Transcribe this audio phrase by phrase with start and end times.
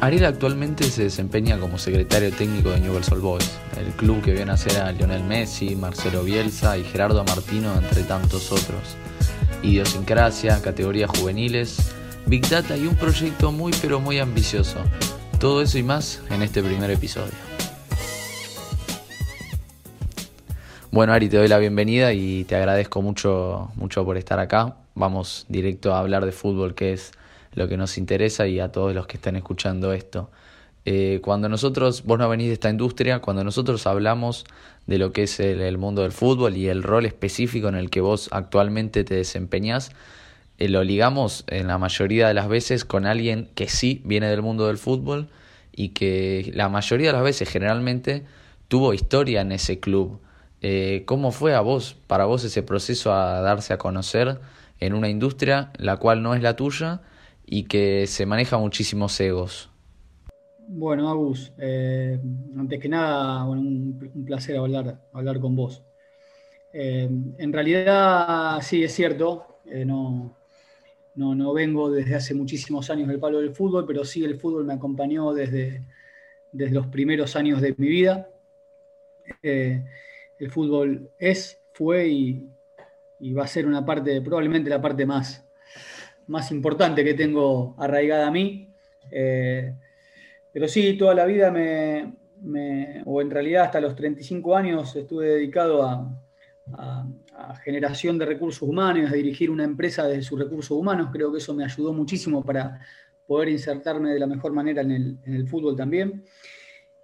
[0.00, 4.44] Ariel actualmente se desempeña como secretario técnico de Newell's Old Boys, el club que vio
[4.44, 8.96] nacer a Lionel Messi, Marcelo Bielsa y Gerardo Martino, entre tantos otros.
[9.62, 11.92] Idiosincrasia, categorías juveniles,
[12.26, 14.78] Big Data y un proyecto muy pero muy ambicioso.
[15.40, 17.32] Todo eso y más en este primer episodio.
[20.90, 24.76] Bueno, Ari, te doy la bienvenida y te agradezco mucho, mucho por estar acá.
[24.94, 27.12] Vamos directo a hablar de fútbol, que es
[27.56, 30.30] lo que nos interesa y a todos los que estén escuchando esto.
[30.84, 34.44] Eh, cuando nosotros, vos no venís de esta industria, cuando nosotros hablamos
[34.86, 38.00] de lo que es el, mundo del fútbol y el rol específico en el que
[38.00, 39.90] vos actualmente te desempeñás,
[40.58, 44.42] eh, lo ligamos en la mayoría de las veces con alguien que sí viene del
[44.42, 45.28] mundo del fútbol
[45.72, 48.24] y que la mayoría de las veces generalmente
[48.68, 50.20] tuvo historia en ese club.
[50.60, 54.40] Eh, ¿Cómo fue a vos, para vos ese proceso a darse a conocer
[54.78, 57.00] en una industria la cual no es la tuya?
[57.46, 59.70] Y que se maneja muchísimos egos.
[60.68, 62.18] Bueno, Agus, eh,
[62.58, 65.84] antes que nada, un, placer hablar, hablar con vos.
[66.72, 67.08] Eh,
[67.38, 70.36] en realidad, sí, es cierto, eh, no,
[71.14, 74.64] no, no, vengo desde hace muchísimos años del palo del fútbol, pero sí el fútbol
[74.64, 75.84] me acompañó desde,
[76.50, 78.28] desde los primeros años de mi vida.
[79.42, 82.50] el fútbol es, fue y,
[83.20, 85.45] y va a ser una parte, probablemente la parte más,
[86.26, 88.72] más importante que tengo arraigada a mí.
[89.10, 89.74] Eh,
[90.52, 92.14] pero sí, toda la vida me,
[93.04, 96.22] o en realidad hasta los 35 años estuve dedicado a,
[97.62, 101.10] generación de recursos humanos, a dirigir una empresa de sus recursos humanos.
[101.12, 102.80] Creo que eso me ayudó muchísimo para
[103.26, 106.24] poder insertarme de la mejor manera en el, fútbol también.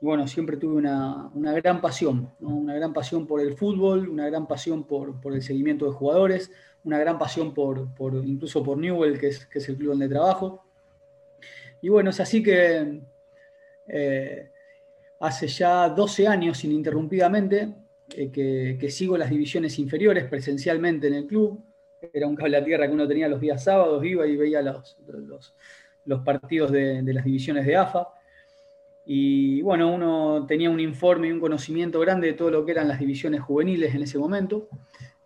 [0.03, 1.31] Y bueno, siempre tuve una,
[1.63, 5.87] gran pasión, una gran pasión por el fútbol, una gran pasión por, por el seguimiento
[5.87, 6.51] de jugadores,
[6.83, 7.89] una gran pasión por,
[8.25, 10.65] incluso por Newell, que es, que es el club donde trabajo.
[11.81, 13.01] Y bueno, es así que
[13.87, 14.51] eh,
[15.21, 17.73] hace ya 12 años ininterrumpidamente
[18.17, 21.65] eh, que, sigo las divisiones inferiores presencialmente en el club.
[22.13, 24.99] Era un cable a tierra que uno tenía los días sábados, iba y veía los,
[26.05, 28.09] los, partidos de, las divisiones de AFA.
[29.05, 32.89] Y bueno, uno tenía un informe y un conocimiento grande de todo lo que eran
[32.89, 34.69] las divisiones juveniles en ese momento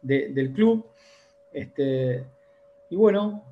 [0.00, 0.86] del club.
[1.52, 2.24] Este,
[2.90, 3.44] y bueno,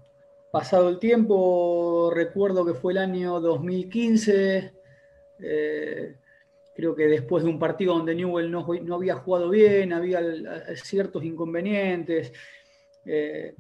[0.51, 4.73] pasado el tiempo, recuerdo que fue el año 2015,
[5.41, 6.17] eh,
[6.75, 10.21] creo que después de un partido donde Newell no, había jugado bien, había
[10.77, 12.33] ciertos inconvenientes.
[13.05, 13.55] Eh,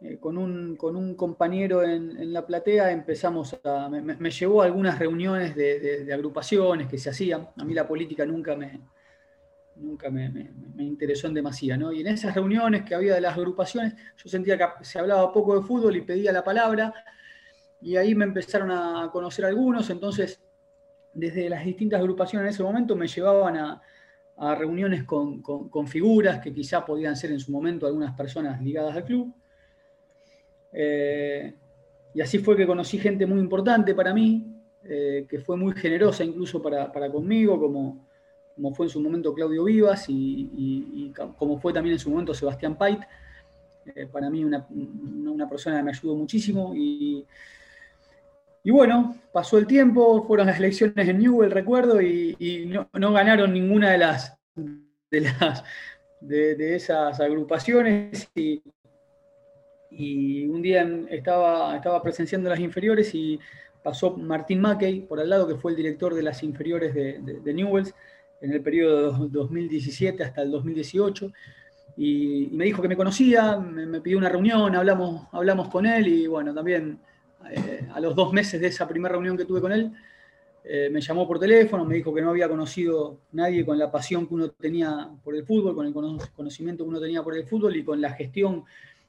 [0.00, 3.88] eh, con, un, compañero en, la platea empezamos a.
[3.88, 7.48] Me, llevó a algunas reuniones de, agrupaciones que se hacían.
[7.56, 8.80] A mí la política nunca me,
[9.76, 11.92] nunca me, interesó en demasía, ¿no?
[11.92, 15.58] Y en esas reuniones que había de las agrupaciones, yo sentía que se hablaba poco
[15.58, 16.92] de fútbol y pedía la palabra,
[17.80, 20.40] y ahí me empezaron a conocer algunos, entonces
[21.16, 23.82] desde las distintas agrupaciones en ese momento me llevaban a,
[24.54, 29.34] reuniones con, figuras que quizá podían ser en su momento algunas personas ligadas al club.
[30.78, 31.54] Eh,
[32.14, 34.46] y así fue que conocí gente muy importante para mí,
[34.84, 38.06] eh, que fue muy generosa incluso para, para conmigo, como
[38.56, 42.76] como fue en su momento Claudio Vivas y, como fue también en su momento Sebastián
[42.76, 43.00] Pait.
[43.94, 44.66] Eh, para mí una,
[45.48, 47.24] persona que me ayudó muchísimo y,
[48.64, 53.92] y bueno, pasó el tiempo, fueron las elecciones en Newell, recuerdo, y, no, ganaron ninguna
[53.92, 54.36] de las
[55.10, 55.62] de, las,
[56.20, 58.28] de, esas agrupaciones.
[58.34, 58.62] Y,
[59.90, 63.38] un día estaba, estaba presenciando las inferiores y
[63.82, 67.54] pasó Martín Mackey por al lado, que fue el director de las inferiores de, de
[67.54, 67.94] Newells,
[68.40, 71.32] en el periodo 2017 hasta el 2018,
[71.96, 76.26] y, me dijo que me conocía, me, pidió una reunión, hablamos, hablamos con él y
[76.26, 76.98] bueno, también
[77.50, 79.92] eh, a los dos meses de esa primera reunión que tuve con él,
[80.64, 84.26] eh, me llamó por teléfono, me dijo que no había conocido nadie con la pasión
[84.26, 85.94] que uno tenía por el fútbol, con el
[86.34, 88.64] conocimiento que uno tenía por el fútbol y con la gestión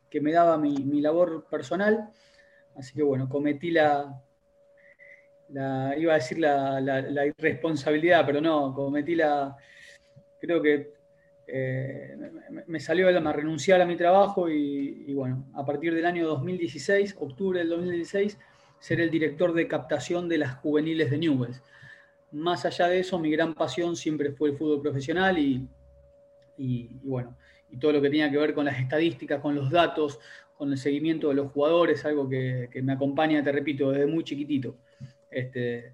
[0.09, 2.09] que me daba mi, mi labor personal.
[2.75, 4.21] Así que bueno, cometí la,
[5.49, 9.55] iba a decir la, irresponsabilidad, pero no, cometí la,
[10.39, 10.93] creo que
[11.47, 12.15] eh,
[12.67, 17.15] me, salió el alma renunciar a mi trabajo y, bueno, a partir del año 2016,
[17.19, 18.37] octubre del 2016,
[18.79, 21.63] ser el director de captación de las juveniles de Newells.
[22.31, 25.67] Más allá de eso, mi gran pasión siempre fue el fútbol profesional y,
[27.03, 27.37] bueno,
[27.69, 30.19] y todo lo que tenía que ver con las estadísticas, con los datos,
[30.55, 34.77] con el seguimiento de los jugadores, algo que me acompaña, te repito, desde muy chiquitito.
[35.29, 35.93] Este,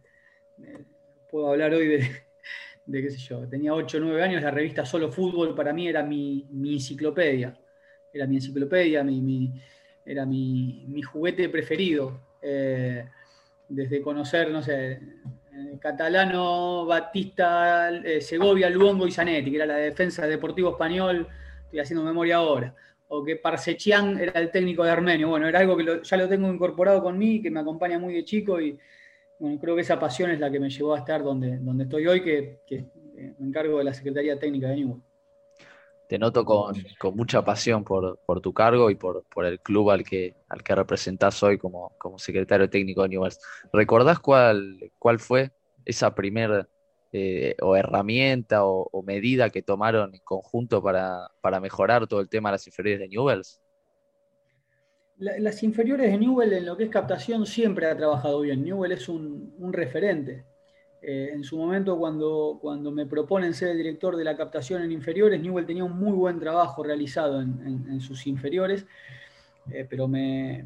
[0.61, 0.85] eh,
[1.29, 5.11] puedo hablar hoy de, qué sé yo, tenía 8 o 9 años, la revista Solo
[5.11, 7.57] Fútbol para mí era mi, enciclopedia,
[8.13, 9.05] era mi enciclopedia,
[10.05, 12.19] era mi, juguete preferido.
[12.41, 13.05] Eh,
[13.69, 14.99] desde conocer, no sé,
[15.79, 21.27] Catalano, Batista, eh, Segovia, Luongo y Zanetti, que era la defensa Deportivo Español,
[21.73, 22.75] estoy haciendo memoria ahora,
[23.07, 25.29] o que Parsechian era el técnico de Armenio.
[25.29, 28.23] Bueno, era algo que ya lo tengo incorporado con mí, que me acompaña muy de
[28.23, 28.77] chico y
[29.39, 32.05] bueno, creo que esa pasión es la que me llevó a estar donde, donde estoy
[32.05, 35.01] hoy, que, eh, me encargo de la Secretaría Técnica de Newell
[36.07, 36.75] te noto con,
[37.15, 41.57] mucha pasión por, tu cargo y por, el club al que, al que representás hoy
[41.57, 43.39] como, como secretario técnico de Newell's.
[43.71, 45.51] ¿Recordás cuál, cuál fue
[45.85, 46.67] esa primera
[47.13, 51.29] eh, o herramienta o, medida que tomaron en conjunto para,
[51.61, 53.61] mejorar todo el tema de las inferiores de Newells?
[55.15, 58.65] las inferiores de Newell en lo que es captación siempre ha trabajado bien.
[58.65, 60.43] Newell es un, un referente.
[61.05, 64.91] Eh, en su momento, cuando, cuando me proponen ser el director de la captación en
[64.91, 68.85] inferiores, Newell tenía un muy buen trabajo realizado en, sus inferiores,
[69.69, 70.63] eh, pero me,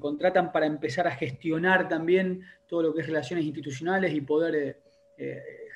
[0.00, 4.80] contratan para empezar a gestionar también todo lo que es relaciones institucionales y poder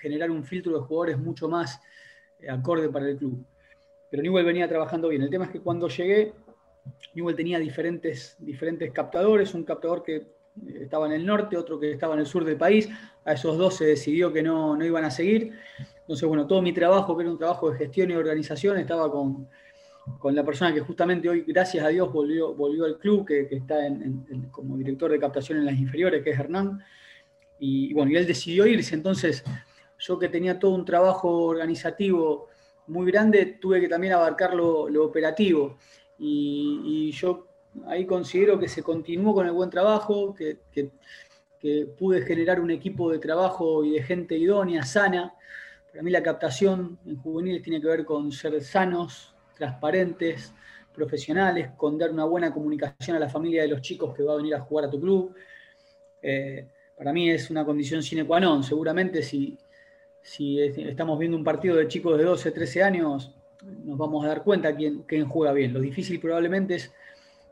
[0.02, 1.80] generar un filtro de jugadores mucho más
[2.50, 3.46] acorde para el club.
[4.10, 5.22] Pero Newell venía trabajando bien.
[5.22, 6.34] El tema es que cuando llegué,
[7.14, 10.26] Newell tenía diferentes, diferentes captadores, un captador que
[10.80, 12.88] estaba en el norte, otro que estaba en el sur del país.
[13.24, 15.52] A esos dos se decidió que no, iban a seguir.
[16.00, 19.48] Entonces, bueno, todo mi trabajo, que era un trabajo de gestión y organización, estaba con,
[20.24, 23.76] la persona que justamente hoy, gracias a Dios, volvió, volvió al club, que, está
[24.50, 26.82] como director de captación en las inferiores, que es Hernán.
[27.58, 28.94] Y, bueno, y él decidió irse.
[28.94, 29.44] Entonces,
[30.02, 32.48] yo que tenía todo un trabajo organizativo
[32.88, 35.78] muy grande, tuve que también abarcar lo, operativo.
[36.18, 37.46] Y, yo
[37.86, 40.58] ahí considero que se continuó con el buen trabajo, que,
[41.96, 45.32] pude generar un equipo de trabajo y de gente idónea, sana.
[45.92, 50.52] Para mí la captación en juveniles tiene que ver con ser sanos, transparentes,
[50.92, 54.36] profesionales, con dar una buena comunicación a la familia de los chicos que va a
[54.38, 55.36] venir a jugar a tu club.
[56.20, 56.66] Eh,
[56.96, 58.64] para mí es una condición sine qua non.
[58.64, 59.56] Seguramente si,
[60.22, 63.34] si estamos viendo un partido de chicos de 12, 13 años,
[63.84, 65.72] nos vamos a dar cuenta quién, quién juega bien.
[65.72, 66.92] Lo difícil probablemente es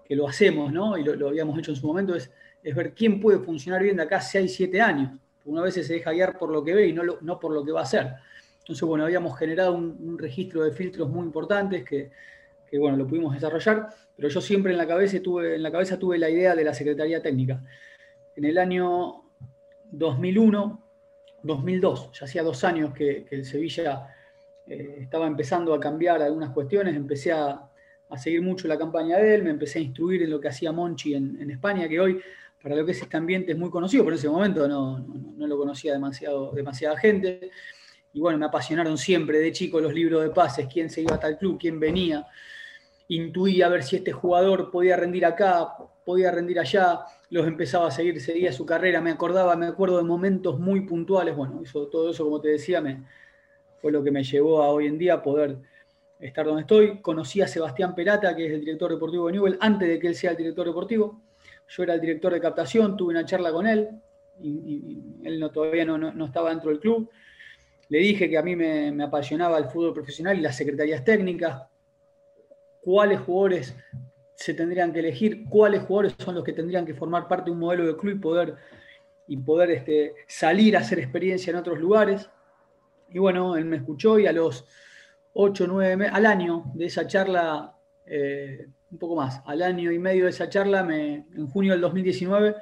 [0.04, 0.96] que lo hacemos, ¿no?
[0.96, 2.30] Y lo, habíamos hecho en su momento, es,
[2.62, 5.12] es, ver quién puede funcionar bien de acá 6, 7 años.
[5.44, 7.72] Una vez se deja guiar por lo que ve y no, no por lo que
[7.72, 8.14] va a hacer.
[8.60, 12.10] Entonces, bueno, habíamos generado un, registro de filtros muy importantes que,
[12.68, 15.98] que, bueno, lo pudimos desarrollar, pero yo siempre en la, cabeza tuve, en la cabeza
[15.98, 17.62] tuve la idea de la Secretaría Técnica.
[18.36, 19.24] En el año
[19.90, 20.89] 2001,
[21.42, 24.14] 2002, ya hacía dos años que, el Sevilla
[24.66, 27.66] eh, estaba empezando a cambiar algunas cuestiones, empecé a,
[28.16, 31.14] seguir mucho la campaña de él, me empecé a instruir en lo que hacía Monchi
[31.14, 32.20] en, España, que hoy
[32.60, 35.06] para lo que es este ambiente es muy conocido, pero en ese momento no,
[35.36, 37.52] lo conocía demasiado, demasiada gente.
[38.12, 41.20] Y bueno, me apasionaron siempre de chico los libros de pases, quién se iba a
[41.20, 42.26] tal club, quién venía.
[43.06, 45.68] Intuía a ver si este jugador podía rendir acá,
[46.10, 50.02] podía rendir allá, los empezaba a seguir, seguía su carrera, me acordaba, me acuerdo de
[50.02, 51.36] momentos muy puntuales.
[51.36, 53.04] Bueno, eso, todo eso, como te decía, me,
[53.80, 55.58] fue lo que me llevó a hoy en día poder
[56.18, 57.00] estar donde estoy.
[57.00, 60.16] Conocí a Sebastián Perata, que es el director deportivo de Newell, antes de que él
[60.16, 61.22] sea el director deportivo.
[61.68, 63.88] Yo era el director de captación, tuve una charla con él,
[64.42, 67.08] y, él no, todavía no, estaba dentro del club.
[67.88, 71.68] Le dije que a mí me, apasionaba el fútbol profesional y las secretarías técnicas,
[72.80, 73.76] cuáles jugadores
[74.40, 77.58] se tendrían que elegir, cuáles jugadores son los que tendrían que formar parte de un
[77.58, 78.56] modelo de club y poder,
[79.28, 82.30] y poder este, salir a hacer experiencia en otros lugares.
[83.10, 84.64] Y bueno, él me escuchó y a los
[85.34, 89.98] 8, 9 meses, al año de esa charla, eh, un poco más, al año y
[89.98, 92.56] medio de esa charla, me, en junio del 2019,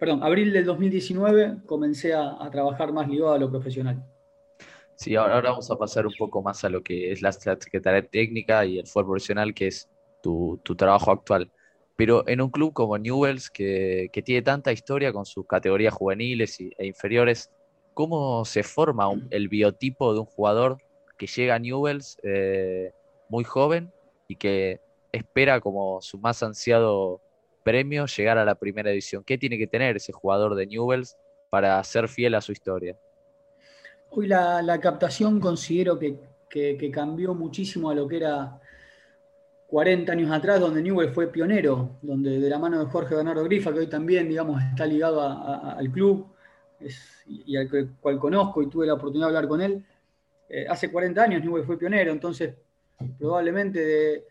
[0.00, 4.02] perdón, abril del 2019, comencé a, trabajar más ligado a lo profesional.
[4.94, 8.64] Sí, ahora, vamos a pasar un poco más a lo que es la Secretaría Técnica
[8.64, 9.90] y el fútbol profesional, que es
[10.62, 11.50] tu, trabajo actual.
[11.96, 16.86] Pero en un club como Newells, que, tiene tanta historia con sus categorías juveniles e
[16.86, 17.50] inferiores,
[17.94, 20.78] ¿cómo se forma el biotipo de un jugador
[21.16, 22.92] que llega a Newells eh,
[23.28, 23.90] muy joven
[24.28, 24.80] y que
[25.12, 27.22] espera como su más ansiado
[27.66, 29.24] premio llegar a la primera edición.
[29.24, 31.16] ¿Qué tiene que tener ese jugador de Newells
[31.50, 32.96] para ser fiel a su historia?
[34.10, 36.20] Hoy la, captación considero que,
[36.92, 38.60] cambió muchísimo a lo que era
[39.68, 43.72] 40 años atrás, donde Newell fue pionero, donde de la mano de Jorge Bernardo Grifa,
[43.72, 46.26] que hoy también, digamos, está ligado al club
[47.26, 47.68] y al
[48.00, 49.84] cual conozco y tuve la oportunidad de hablar con él,
[50.48, 52.54] eh, hace 40 años Newell fue pionero, entonces
[53.18, 54.24] probablemente de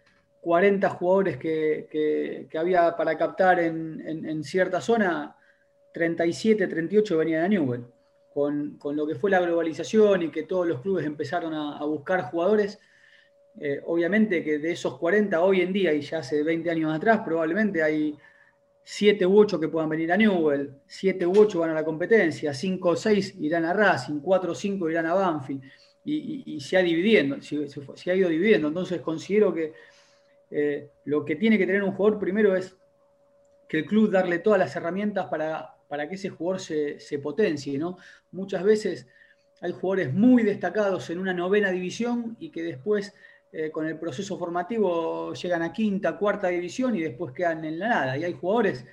[0.45, 5.35] 40 jugadores que, había para captar en, cierta zona,
[5.93, 7.85] 37, 38 venían de Newell.
[8.31, 12.79] Con, lo que fue la globalización y que todos los clubes empezaron a, buscar jugadores,
[13.59, 17.21] eh, obviamente que de esos 40 hoy en día y ya hace 20 años atrás,
[17.23, 18.15] probablemente hay
[18.83, 22.53] 7 u 8 que puedan venir a Newell, 7 u 8 van a la competencia,
[22.53, 25.63] 5 o 6 irán a Racing, 4 o 5 irán a Banfield,
[26.07, 28.67] y, se ha dividiendo, se, ha ido dividiendo.
[28.67, 29.73] Entonces considero que
[30.51, 32.75] eh, lo que tiene que tener un jugador primero es
[33.67, 37.79] que el club darle todas las herramientas para, para que ese jugador se, se potencie.
[37.79, 37.97] ¿no?
[38.31, 39.07] Muchas veces
[39.61, 43.15] hay jugadores muy destacados en una novena división y que después
[43.57, 47.87] eh, con el proceso formativo llegan a quinta, cuarta división y después quedan en la
[47.87, 48.17] nada.
[48.17, 48.85] Y hay jugadores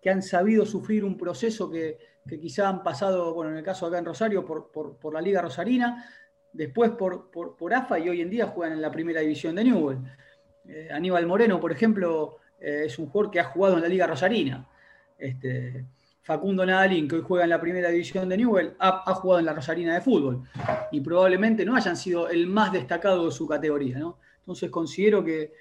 [0.00, 3.98] que han sabido sufrir un proceso que, quizá han pasado, bueno, en el caso acá
[3.98, 6.08] en Rosario, por, la Liga Rosarina,
[6.50, 9.98] después por, por, AFA y hoy en día juegan en la primera división de Newell.
[10.66, 14.06] Eh, Aníbal Moreno, por ejemplo, eh, es un jugador que ha jugado en la Liga
[14.06, 14.66] Rosarina.
[15.18, 15.84] Este,
[16.26, 19.52] Facundo Nadalín, que hoy juega en la primera división de Newell, ha, jugado en la
[19.52, 20.42] Rosarina de fútbol
[20.90, 24.00] y probablemente no hayan sido el más destacado de su categoría.
[24.00, 24.18] ¿no?
[24.40, 25.52] Entonces considero que,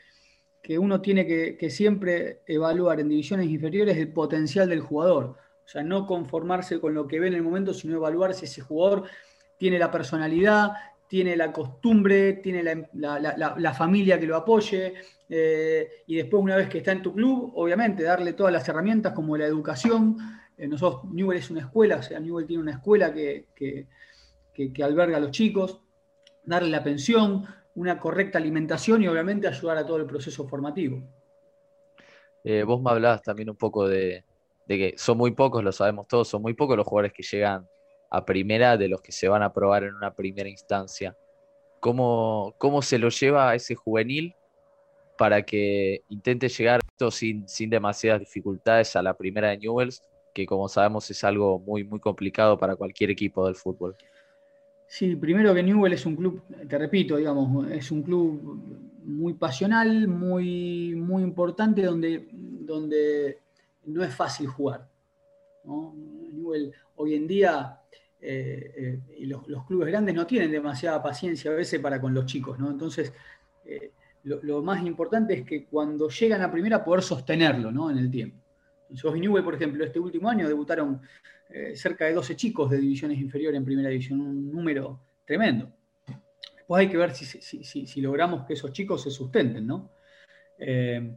[0.80, 5.36] uno tiene que, siempre evaluar en divisiones inferiores el potencial del jugador.
[5.64, 8.62] O sea, no conformarse con lo que ve en el momento, sino evaluar si ese
[8.62, 9.04] jugador
[9.60, 10.72] tiene la personalidad,
[11.08, 14.96] tiene la costumbre, tiene la, familia que lo apoye,
[15.30, 19.14] eh, y después una vez que está en tu club, obviamente darle todas las herramientas
[19.14, 20.18] como la educación,
[20.58, 23.88] eh, nosotros, Newell es una escuela, o sea, Newell tiene una escuela que,
[24.84, 25.82] alberga a los chicos,
[26.44, 27.46] darle la pensión,
[27.76, 31.04] una correcta alimentación y obviamente ayudar a todo el proceso formativo.
[32.44, 34.24] Eh, vos me hablabas también un poco de,
[34.68, 37.68] que son muy pocos, lo sabemos todos, son muy pocos los jugadores que llegan
[38.10, 41.18] a primera de los que se van a probar en una primera instancia.
[41.82, 44.36] ¿Cómo, cómo se lo lleva a ese juvenil
[45.18, 46.82] para que intente llegar
[47.12, 50.02] sin, sin demasiadas dificultades a la primera de Newells
[50.36, 53.96] que como sabemos es algo muy, muy complicado para cualquier equipo del fútbol.
[54.86, 58.62] Sí, primero que Newell es un club, te repito, digamos, es un club
[59.06, 63.40] muy pasional, muy, muy importante, donde, donde
[63.86, 64.88] no es fácil jugar.
[65.64, 67.80] Newell hoy en día,
[68.20, 72.60] eh, eh, los, clubes grandes no tienen demasiada paciencia a veces para con los chicos,
[72.60, 72.70] ¿no?
[72.70, 73.14] Entonces,
[73.64, 73.92] eh,
[74.24, 77.90] lo, lo, más importante es que cuando llegan a primera poder sostenerlo ¿no?
[77.90, 78.45] en el tiempo.
[78.90, 81.02] En Newell, por ejemplo, este último año debutaron
[81.50, 85.72] eh, cerca de 12 chicos de divisiones inferiores en primera división, un número tremendo.
[86.56, 89.92] Después hay que ver si, logramos que esos chicos se sustenten, ¿no?
[90.58, 91.16] Eh,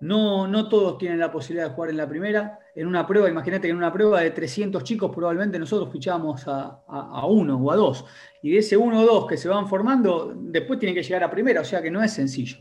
[0.00, 2.58] no, no todos tienen la posibilidad de jugar en la primera.
[2.74, 7.26] En una prueba, imagínate que en una prueba de 300 chicos probablemente nosotros fichábamos a,
[7.26, 8.06] uno o a dos.
[8.42, 11.30] Y de ese uno o dos que se van formando, después tienen que llegar a
[11.30, 12.56] primera, o sea que no es sencillo.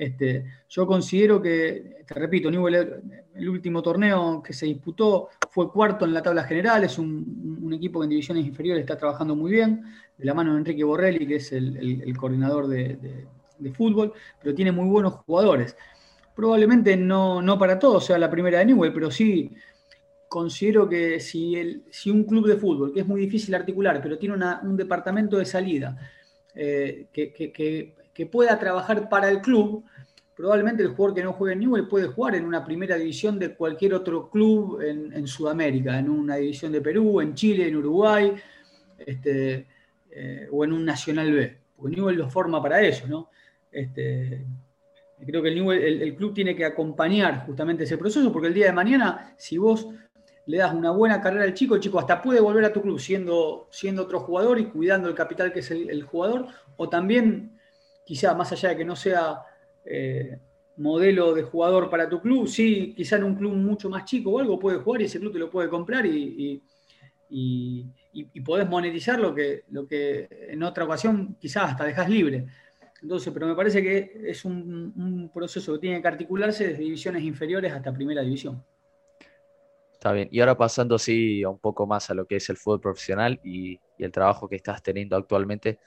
[0.00, 3.02] Este, yo considero que, te repito, Newell,
[3.34, 8.00] el último torneo que se disputó fue cuarto en la tabla general, es un, equipo
[8.00, 9.84] que en divisiones inferiores está trabajando muy bien,
[10.16, 13.26] de la mano de Enrique Borrelli, que es el, coordinador de,
[13.74, 15.76] fútbol, pero tiene muy buenos jugadores.
[16.34, 19.54] Probablemente no, no para todos sea la primera de Newell, pero sí
[20.28, 24.16] considero que si, el, si un club de fútbol, que es muy difícil articular, pero
[24.16, 25.94] tiene un departamento de salida
[26.54, 29.84] eh, que, que que pueda trabajar para el club,
[30.40, 33.54] probablemente el jugador que no juegue en Newell puede jugar en una primera división de
[33.54, 38.34] cualquier otro club en, Sudamérica, en una división de Perú, en Chile, en Uruguay,
[38.98, 39.66] este,
[40.10, 43.28] eh, o en un Nacional B, porque Newell lo forma para eso, ¿no?
[43.70, 44.46] Este,
[45.26, 48.72] creo que el, el, club tiene que acompañar justamente ese proceso, porque el día de
[48.72, 49.88] mañana, si vos
[50.46, 52.98] le das una buena carrera al chico, el chico hasta puede volver a tu club
[52.98, 56.46] siendo, siendo otro jugador y cuidando el capital que es el jugador,
[56.78, 57.59] o también
[58.10, 59.40] quizá más allá de que no sea
[59.84, 60.36] eh,
[60.78, 64.40] modelo de jugador para tu club, sí, quizá en un club mucho más chico o
[64.40, 66.60] algo puede jugar y ese club te lo puede comprar y,
[67.28, 72.46] y, podés monetizar lo que, lo que en otra ocasión quizás hasta dejas libre.
[73.00, 77.72] Entonces, pero me parece que es un, proceso que tiene que articularse desde divisiones inferiores
[77.72, 78.60] hasta primera división.
[79.92, 80.28] Está bien.
[80.32, 83.78] Y ahora pasando así un poco más a lo que es el fútbol profesional y,
[83.96, 85.78] y el trabajo que estás teniendo actualmente,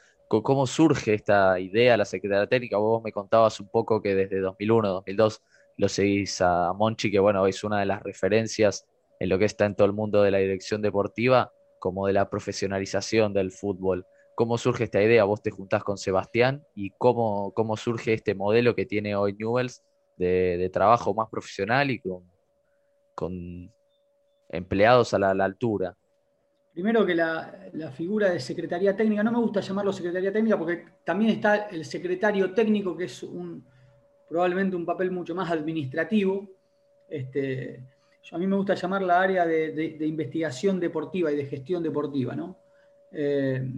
[0.42, 2.78] cómo surge esta idea, la Secretaría Técnica.
[2.78, 5.44] Vos me contabas un poco que desde 2001, 2002
[5.78, 8.86] lo seguís a Monchi, que bueno, es una de las referencias
[9.20, 12.30] en lo que está en todo el mundo de la dirección deportiva, como de la
[12.30, 14.06] profesionalización del fútbol.
[14.36, 15.25] ¿Cómo surge esta idea?
[15.25, 19.84] Vos te juntás con Sebastián y cómo, cómo surge este modelo que tiene hoy Newells
[20.16, 22.02] de, trabajo más profesional y
[23.13, 23.72] con,
[24.50, 25.96] empleados a la altura.
[26.74, 31.32] Primero que la, figura de secretaría técnica, no me gusta llamarlo secretaría técnica porque también
[31.32, 33.24] está el secretario técnico, que es
[34.27, 36.50] probablemente un papel mucho más administrativo.
[37.08, 37.84] Este,
[38.32, 42.36] a mí me gusta llamar la área de, investigación deportiva y de gestión deportiva.
[43.12, 43.72] Eh,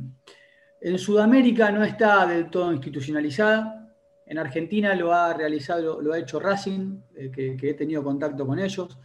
[0.80, 3.92] en Sudamérica no está del todo institucionalizada.
[4.26, 8.58] En Argentina lo ha realizado, lo ha hecho Racing, eh, que, he tenido contacto con
[8.58, 8.98] ellos.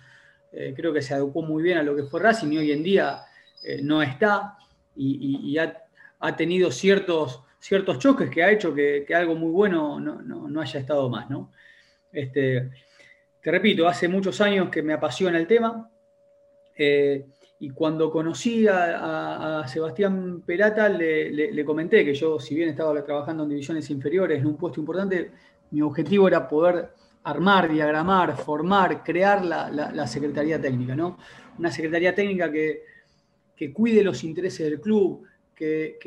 [0.52, 2.84] Eh, creo que se adecuó muy bien a lo que fue Racing y hoy en
[2.84, 3.24] día
[3.82, 4.56] no está
[4.96, 10.80] y, ha, tenido ciertos, ciertos choques que ha hecho que, algo muy bueno no, haya
[10.80, 11.30] estado más.
[11.30, 11.52] ¿no?
[12.12, 12.70] Este,
[13.42, 15.90] te repito, hace muchos años que me apasiona el tema.
[17.62, 23.50] Y cuando conocí a, Sebastián Perata, le, comenté que yo, si bien estaba trabajando en
[23.50, 25.30] divisiones inferiores, en un puesto importante,
[25.70, 26.88] mi objetivo era poder
[27.22, 31.18] armar, diagramar, formar, crear la, Secretaría Técnica, ¿no?
[31.58, 32.82] Una Secretaría Técnica que,
[33.72, 35.24] cuide los intereses del club,
[35.54, 35.98] que,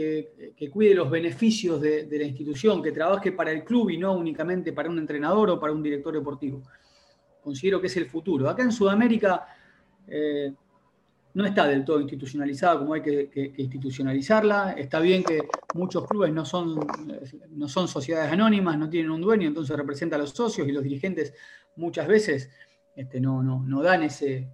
[0.72, 4.90] cuide los beneficios de, la institución, que trabaje para el club y no únicamente para
[4.90, 6.64] un entrenador o para un director deportivo.
[7.42, 8.50] Considero que es el futuro.
[8.50, 9.46] Acá en Sudamérica...
[10.08, 10.54] Eh,
[11.34, 14.74] no está del todo institucionalizada como hay que, institucionalizarla.
[14.74, 15.42] Está bien que
[15.74, 16.80] muchos clubes no son,
[17.50, 20.84] no son sociedades anónimas, no tienen un dueño, entonces representa a los socios y los
[20.84, 21.34] dirigentes
[21.76, 22.52] muchas veces
[22.96, 24.48] este, no, no, dan ese,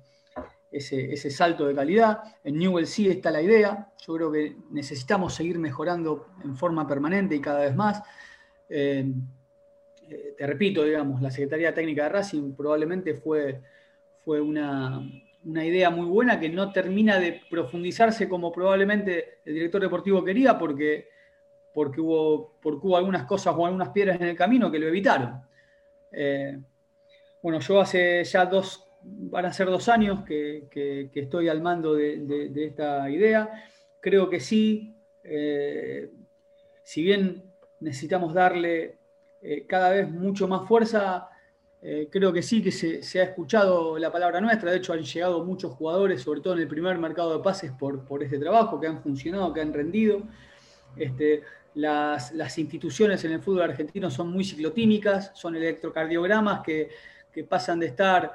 [0.71, 2.19] ese, salto de calidad.
[2.43, 3.91] En Newell sí está la idea.
[4.05, 8.01] Yo creo que necesitamos seguir mejorando en forma permanente y cada vez más.
[8.69, 9.11] Eh,
[10.09, 13.61] eh, te repito, digamos, la Secretaría Técnica de Racing probablemente fue,
[14.23, 15.01] fue una
[15.45, 20.57] una idea muy buena que no termina de profundizarse como probablemente el director deportivo quería
[20.57, 21.07] porque,
[21.73, 25.41] porque, hubo, porque hubo algunas cosas o algunas piedras en el camino que lo evitaron.
[26.11, 26.59] Eh,
[27.41, 32.51] bueno, yo hace ya dos, van a ser dos años que, estoy al mando de,
[32.55, 33.49] esta idea.
[33.99, 36.09] Creo que sí, eh,
[36.83, 37.43] si bien
[37.79, 38.97] necesitamos darle
[39.41, 41.29] eh, cada vez mucho más fuerza,
[41.81, 45.45] eh, creo que sí que se, ha escuchado la palabra nuestra, de hecho han llegado
[45.45, 48.87] muchos jugadores, sobre todo en el primer mercado de pases, por, por este trabajo, que
[48.87, 50.23] han funcionado, que han rendido.
[50.97, 51.43] Este,
[51.75, 56.89] las, instituciones en el fútbol argentino son muy ciclotímicas, son electrocardiogramas que,
[57.47, 58.33] pasan de estar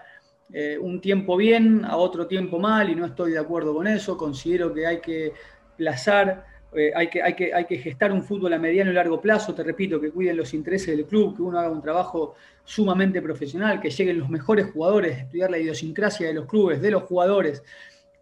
[0.53, 4.17] eh, un tiempo bien a otro tiempo mal y no estoy de acuerdo con eso,
[4.17, 5.33] considero que hay que
[5.77, 6.45] plazar
[6.77, 9.55] eh, hay, que, hay, que, hay que gestar un fútbol a mediano y largo plazo,
[9.55, 13.81] te repito, que cuiden los intereses del club, que uno haga un trabajo sumamente profesional,
[13.81, 17.63] que lleguen los mejores jugadores, estudiar la idiosincrasia de los clubes, de los jugadores.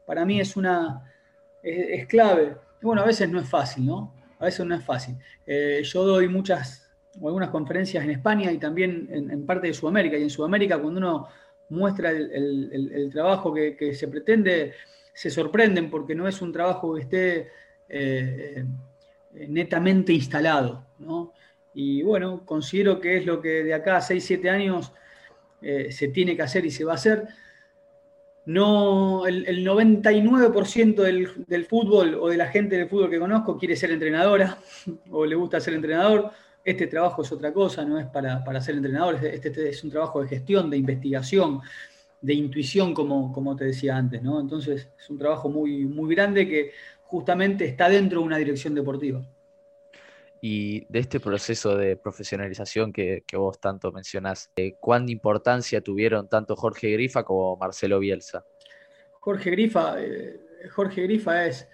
[0.04, 1.02] Para mí es una
[1.62, 2.56] es, clave.
[2.82, 4.14] bueno, a veces no es fácil, ¿no?
[4.38, 5.16] A veces no es fácil.
[5.46, 10.18] Eh, yo doy muchas o algunas conferencias en España y también en, parte de Sudamérica.
[10.18, 11.28] Y en Sudamérica, cuando uno
[11.72, 14.74] muestra el, trabajo que, se pretende,
[15.12, 17.48] se sorprenden porque no es un trabajo que esté
[17.88, 18.64] eh,
[19.34, 20.84] eh, netamente instalado.
[21.74, 24.92] Y bueno, considero que es lo que de acá a 6, 7 años
[25.62, 27.26] eh, se tiene que hacer y se va a hacer.
[28.44, 31.02] No, el, 99%
[31.46, 34.58] del, fútbol o de la gente del fútbol que conozco quiere ser entrenadora
[35.10, 36.32] o le gusta ser entrenador.
[36.64, 40.22] Este trabajo es otra cosa, no es para, ser entrenador, este, este, es un trabajo
[40.22, 41.60] de gestión, de investigación,
[42.20, 44.22] de intuición, como, como te decía antes.
[44.22, 44.40] ¿no?
[44.40, 46.72] Entonces es un trabajo muy, muy grande que
[47.02, 49.22] justamente está dentro de una dirección deportiva.
[50.40, 56.56] Y de este proceso de profesionalización que, vos tanto mencionás, eh, ¿cuánta importancia tuvieron tanto
[56.56, 58.44] Jorge Grifa como Marcelo Bielsa?
[59.20, 60.40] Jorge Grifa, eh,
[60.72, 61.68] Jorge Grifa es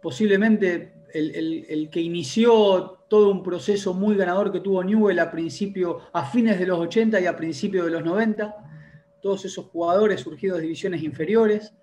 [0.00, 6.24] posiblemente el, que inició todo un proceso muy ganador que tuvo Newell a principio, a
[6.24, 8.54] fines de los 80 y a principios de los 90.
[9.20, 11.74] Todos esos jugadores surgidos de divisiones inferiores.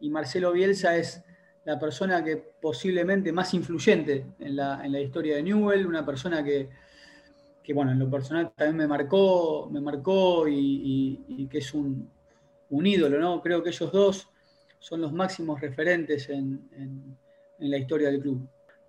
[0.00, 1.22] Y Marcelo Bielsa es
[1.64, 6.70] la persona que posiblemente más influyente en la, historia de Newell, una persona que,
[7.74, 12.08] bueno, en lo personal también me marcó, me marcó y, que es un,
[12.70, 13.42] ídolo, ¿no?
[13.42, 14.28] Creo que ellos dos
[14.78, 17.18] son los máximos referentes en,
[17.58, 18.48] la historia del club.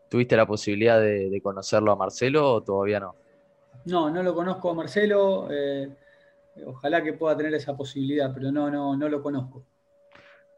[0.10, 3.16] ¿Tuviste la posibilidad de, conocerlo a Marcelo o todavía no?
[3.86, 5.48] No, no lo conozco a Marcelo.
[5.52, 5.90] Eh,
[6.66, 9.64] ojalá que pueda tener esa posibilidad, pero no, no, no lo conozco.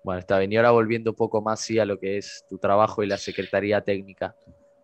[0.04, 0.52] Bueno, está bien.
[0.52, 3.82] Y ahora volviendo un poco más a lo que es tu trabajo y la Secretaría
[3.82, 4.36] Técnica.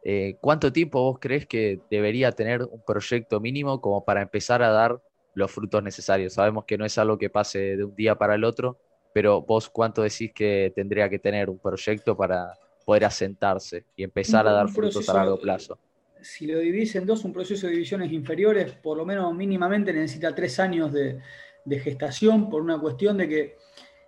[0.03, 4.69] Eh, ¿Cuánto tiempo vos crees que debería tener un proyecto mínimo como para empezar a
[4.69, 5.01] dar
[5.33, 6.33] los frutos necesarios?
[6.33, 8.77] Sabemos que no es algo que pase de un día para el otro,
[9.13, 12.53] pero vos cuánto decís que tendría que tener un proyecto para
[12.87, 15.77] poder asentarse y empezar a dar frutos a largo plazo?
[16.21, 20.33] Si lo dividís en dos, un proceso de divisiones inferiores, por lo menos mínimamente necesita
[20.33, 23.57] tres años de gestación por una cuestión de que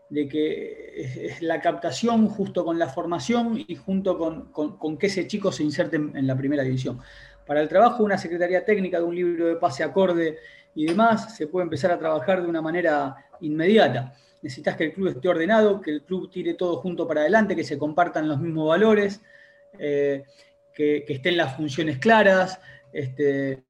[0.09, 5.51] de que es la captación justo con la formación y junto con, que ese chico
[5.51, 6.99] se inserte en, la primera división.
[7.45, 10.37] Para el trabajo, una secretaría técnica de un libro de pase acorde
[10.75, 14.13] y demás, se puede empezar a trabajar de una manera inmediata.
[14.41, 17.63] Necesitas que el club esté ordenado, que el club tire todo junto para adelante, que
[17.63, 19.21] se compartan los mismos valores,
[19.77, 20.23] eh,
[20.73, 22.59] que, estén las funciones claras,
[22.93, 23.63] este,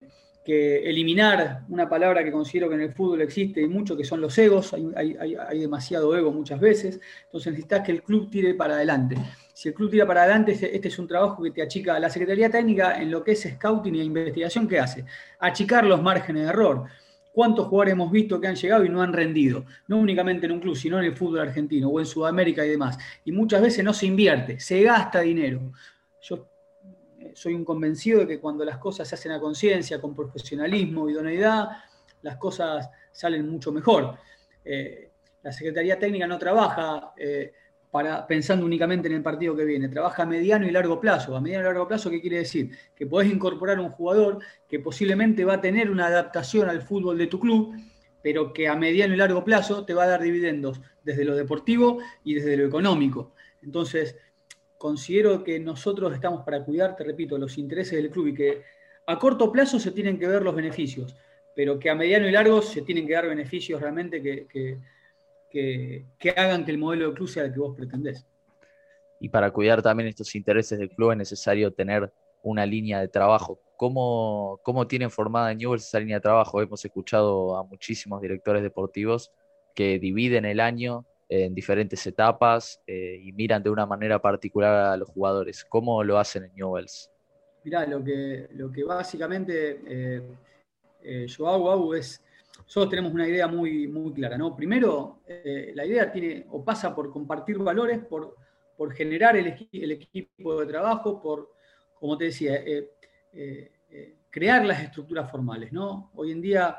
[0.46, 4.22] que eliminar una palabra que considero que en el fútbol existe y mucho, que son
[4.22, 9.16] los egos, hay, demasiado ego muchas veces, entonces necesitas que el club tire para adelante.
[9.54, 12.00] Si el club tira para adelante, este, este, es un trabajo que te achica.
[12.00, 15.04] La Secretaría Técnica en lo que es scouting e investigación, ¿qué hace?
[15.40, 16.86] Achicar los márgenes de error.
[17.32, 19.66] ¿Cuántos jugadores hemos visto que han llegado y no han rendido?
[19.88, 22.98] No únicamente en un club, sino en el fútbol argentino o en Sudamérica y demás.
[23.24, 25.72] Y muchas veces no se invierte, se gasta dinero.
[26.22, 26.50] Yo
[27.34, 31.70] soy un convencido de que cuando las cosas se hacen a conciencia, con profesionalismo, idoneidad,
[32.22, 34.18] las cosas salen mucho mejor.
[34.64, 35.12] Eh,
[35.42, 37.54] la Secretaría Técnica no trabaja eh,
[37.92, 41.36] para, pensando únicamente en el partido que viene, trabaja a mediano y largo plazo.
[41.36, 42.72] A mediano y largo plazo, ¿qué quiere decir?
[42.96, 47.28] Que podés incorporar un jugador que posiblemente va a tener una adaptación al fútbol de
[47.28, 47.76] tu club,
[48.22, 52.00] pero que a mediano y largo plazo te va a dar dividendos desde lo deportivo
[52.24, 53.34] y desde lo económico.
[53.64, 54.16] Entonces,
[54.78, 58.62] considero que nosotros estamos para cuidar, te repito, los intereses del club y que
[59.08, 61.16] a corto plazo se tienen que ver los beneficios,
[61.56, 64.78] pero que a mediano y largo se tienen que dar beneficios realmente que, que,
[66.36, 68.26] hagan que el modelo de club sea el que vos pretendés.
[69.20, 73.60] Y para cuidar también estos intereses del club es necesario tener una línea de trabajo.
[73.76, 76.62] ¿Cómo, cómo tienen formada Newell's esa línea de trabajo?
[76.62, 79.32] Hemos escuchado a muchísimos directores deportivos
[79.74, 84.98] que dividen el año en diferentes etapas eh, y miran de una manera particular a
[84.98, 85.64] los jugadores.
[85.64, 87.10] ¿Cómo lo hacen en Newells?
[87.64, 90.22] Mirá, lo que, lo que básicamente eh,
[91.04, 92.24] eh, yo hago, es,
[92.64, 94.38] nosotros tenemos una idea muy, clara.
[94.38, 94.56] ¿no?
[94.56, 95.22] Primero,
[95.74, 98.36] la idea tiene o pasa por compartir valores, por,
[98.94, 99.48] generar el,
[99.92, 101.52] equipo de trabajo, por,
[101.96, 102.64] como te decía,
[104.30, 105.72] crear las estructuras formales.
[105.72, 106.12] ¿no?
[106.16, 106.78] Hoy en día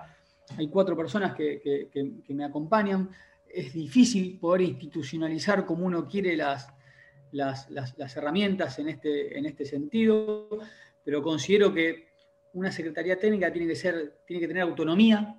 [0.56, 1.90] hay cuatro personas que,
[2.28, 3.10] me acompañan
[3.52, 6.68] es difícil poder institucionalizar como uno quiere las,
[8.16, 10.48] herramientas en este, en este sentido,
[11.04, 12.10] pero considero que
[12.52, 15.36] una Secretaría Técnica tiene que tener autonomía.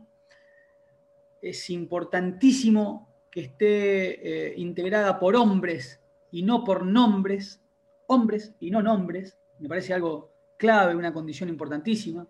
[1.41, 5.99] Es importantísimo que esté eh, integrada por hombres
[6.31, 7.61] y no por nombres,
[8.07, 12.27] hombres y no nombres, me parece algo clave, una condición importantísima,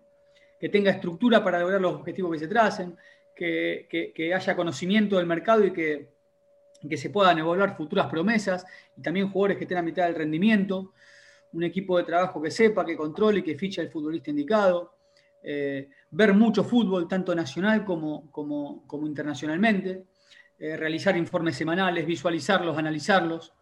[0.58, 2.96] que tenga estructura para lograr los objetivos que se tracen,
[3.34, 6.08] que, haya conocimiento del mercado y que,
[6.96, 8.64] se puedan evaluar futuras promesas
[8.96, 10.92] y también jugadores que estén a mitad del rendimiento,
[11.52, 14.94] un equipo de trabajo que sepa, que controle y que fiche al futbolista indicado,
[15.42, 20.04] eh, ver mucho fútbol, tanto nacional como, como, internacionalmente,
[20.58, 23.52] eh, realizar informes semanales, visualizarlos, analizarlos,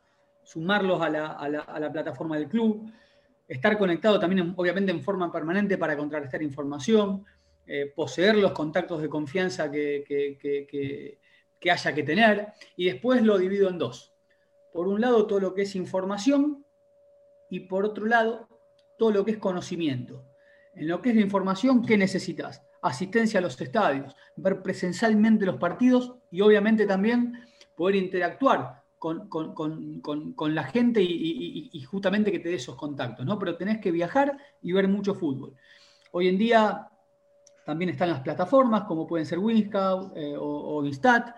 [0.43, 2.91] sumarlos a la, plataforma del club,
[3.49, 7.25] estar conectado también, obviamente, en forma permanente para contrarrestar información,
[7.67, 11.19] eh, poseer los contactos de confianza que,
[11.71, 14.13] haya que tener, y después lo divido en dos.
[14.73, 16.65] Por un lado, todo lo que es información,
[17.49, 18.49] y por otro lado,
[18.99, 20.30] todo lo que es conocimiento.
[20.73, 22.63] En lo que es la información, ¿qué necesitas?
[22.83, 27.35] Asistencia a los estadios, ver presencialmente los partidos y obviamente también
[27.75, 33.39] poder interactuar con, la gente y, justamente que te dé esos contactos, ¿no?
[33.39, 35.55] Pero tenés que viajar y ver mucho fútbol.
[36.13, 36.89] Hoy en día
[37.65, 41.35] también están las plataformas como pueden ser Winscout eh, o, Instat.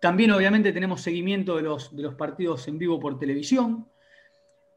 [0.00, 3.86] También obviamente tenemos seguimiento de los, de los partidos en vivo por televisión.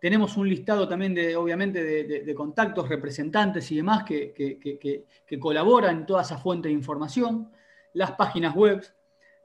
[0.06, 6.06] Tenemos un listado también de, obviamente, de, contactos, representantes y demás que, que, colaboran en
[6.06, 7.52] toda esa fuente de información.
[7.94, 8.86] Las páginas web,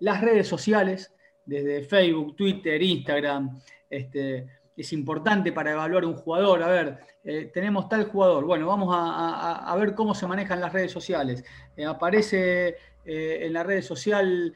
[0.00, 1.14] las redes sociales,
[1.46, 6.62] desde Facebook, Twitter, Instagram, este, es importante para evaluar un jugador.
[6.62, 10.92] A ver, eh, tenemos tal jugador, bueno, vamos a, ver cómo se manejan las redes
[10.92, 11.42] sociales.
[11.74, 14.54] Eh, aparece eh, en la red social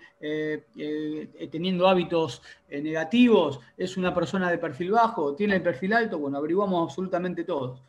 [1.51, 6.83] teniendo hábitos negativos, es una persona de perfil bajo, tiene el perfil alto, bueno, averiguamos
[6.83, 7.83] absolutamente todos.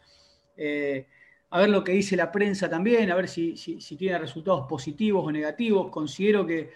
[0.58, 3.54] a ver lo que dice la prensa también, a ver si
[3.98, 5.90] tiene resultados positivos o negativos.
[5.90, 6.72] Considero que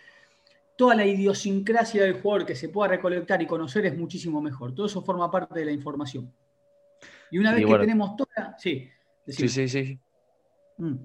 [0.79, 4.73] toda la idiosincrasia del jugador que se pueda recolectar y conocer es muchísimo mejor.
[4.73, 6.33] Todo eso forma parte de la información.
[7.31, 8.55] Y una vez que tenemos toda.
[8.57, 8.89] Sí,
[9.27, 9.99] sí, sí, sí.
[10.77, 10.95] Mm.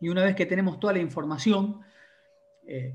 [0.00, 1.82] Y una vez que tenemos toda la información
[2.66, 2.94] eh,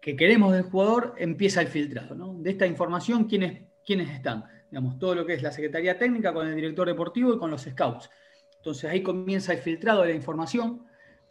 [0.00, 2.14] que queremos del jugador, empieza el filtrado.
[2.38, 4.44] De esta información, ¿quiénes, ¿quiénes están?
[4.70, 7.62] Digamos, todo lo que es la Secretaría Técnica con el director deportivo y con los
[7.62, 8.10] scouts.
[8.56, 10.86] Entonces ahí comienza el filtrado de la información,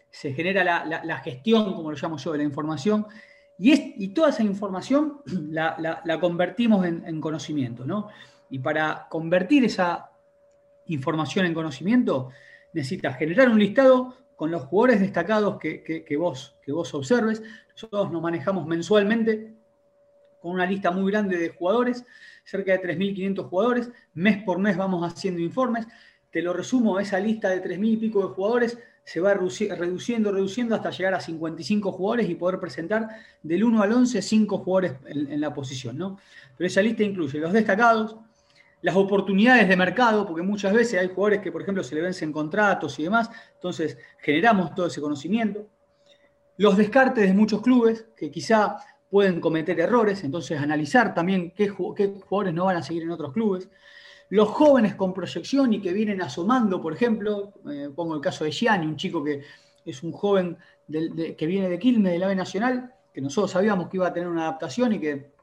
[0.09, 3.05] se genera la, la gestión, como lo llamo yo, de la información,
[3.57, 8.09] y, toda esa información la, convertimos en, conocimiento, ¿no?
[8.49, 10.11] Y para convertir esa
[10.85, 12.29] información en conocimiento,
[12.73, 17.41] necesitas generar un listado con los jugadores destacados que, vos, que vos observes.
[17.71, 19.55] Nosotros nos manejamos mensualmente
[20.39, 22.05] con una lista muy grande de jugadores,
[22.45, 23.91] cerca de 3.500 jugadores.
[24.13, 25.87] Mes por mes vamos haciendo informes.
[26.29, 30.75] Te lo resumo, esa lista de 3.000 y pico de jugadores se va reduciendo, reduciendo
[30.75, 33.09] hasta llegar a 55 jugadores y poder presentar
[33.41, 35.97] del 1 al 11 5 jugadores en, la posición.
[35.97, 36.19] ¿no?
[36.55, 38.17] Pero esa lista incluye los destacados,
[38.81, 42.31] las oportunidades de mercado, porque muchas veces hay jugadores que, por ejemplo, se le vencen
[42.31, 45.67] contratos y demás, entonces generamos todo ese conocimiento.
[46.57, 48.77] Los descartes de muchos clubes que quizá
[49.09, 53.69] pueden cometer errores, entonces analizar también qué, jugadores no van a seguir en otros clubes.
[54.29, 58.51] Los jóvenes con proyección y que vienen asomando, por ejemplo, eh, pongo el caso de
[58.51, 59.41] Gianni, un chico que
[59.85, 60.57] es un joven
[60.89, 64.43] que viene de Quilmes, del AVE Nacional, que nosotros sabíamos que iba a tener una
[64.43, 65.36] adaptación y que,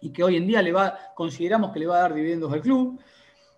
[0.00, 2.60] y que hoy en día le va, consideramos que le va a dar dividendos al
[2.60, 3.00] club.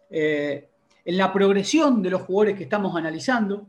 [0.08, 0.68] Eh,
[1.04, 3.66] en la progresión de los jugadores que estamos analizando,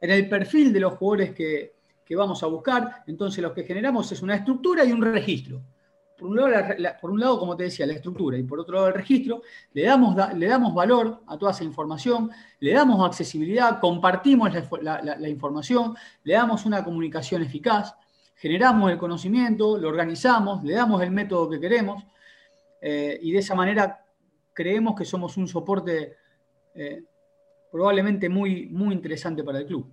[0.00, 1.72] en el perfil de los jugadores que,
[2.16, 5.60] vamos a buscar, entonces lo que generamos es una estructura y un registro
[6.16, 8.88] por un, lado, por un lado, como te decía, la estructura y por otro lado
[8.88, 14.50] el registro, le damos, le damos valor a toda esa información, le damos accesibilidad, compartimos
[14.80, 17.94] la, información, le damos una comunicación eficaz,
[18.34, 22.04] generamos el conocimiento, lo organizamos, le damos el método que queremos
[22.80, 24.04] eh, y de esa manera
[24.52, 26.16] creemos que somos un soporte
[26.74, 27.02] eh,
[27.70, 29.92] probablemente muy, muy interesante para el club.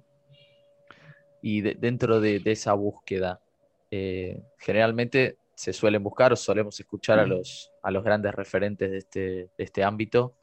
[1.42, 3.42] Y dentro de, esa búsqueda,
[3.90, 8.98] eh, generalmente se suelen buscar o solemos escuchar a los, a los grandes referentes de
[8.98, 10.36] este, este ámbito,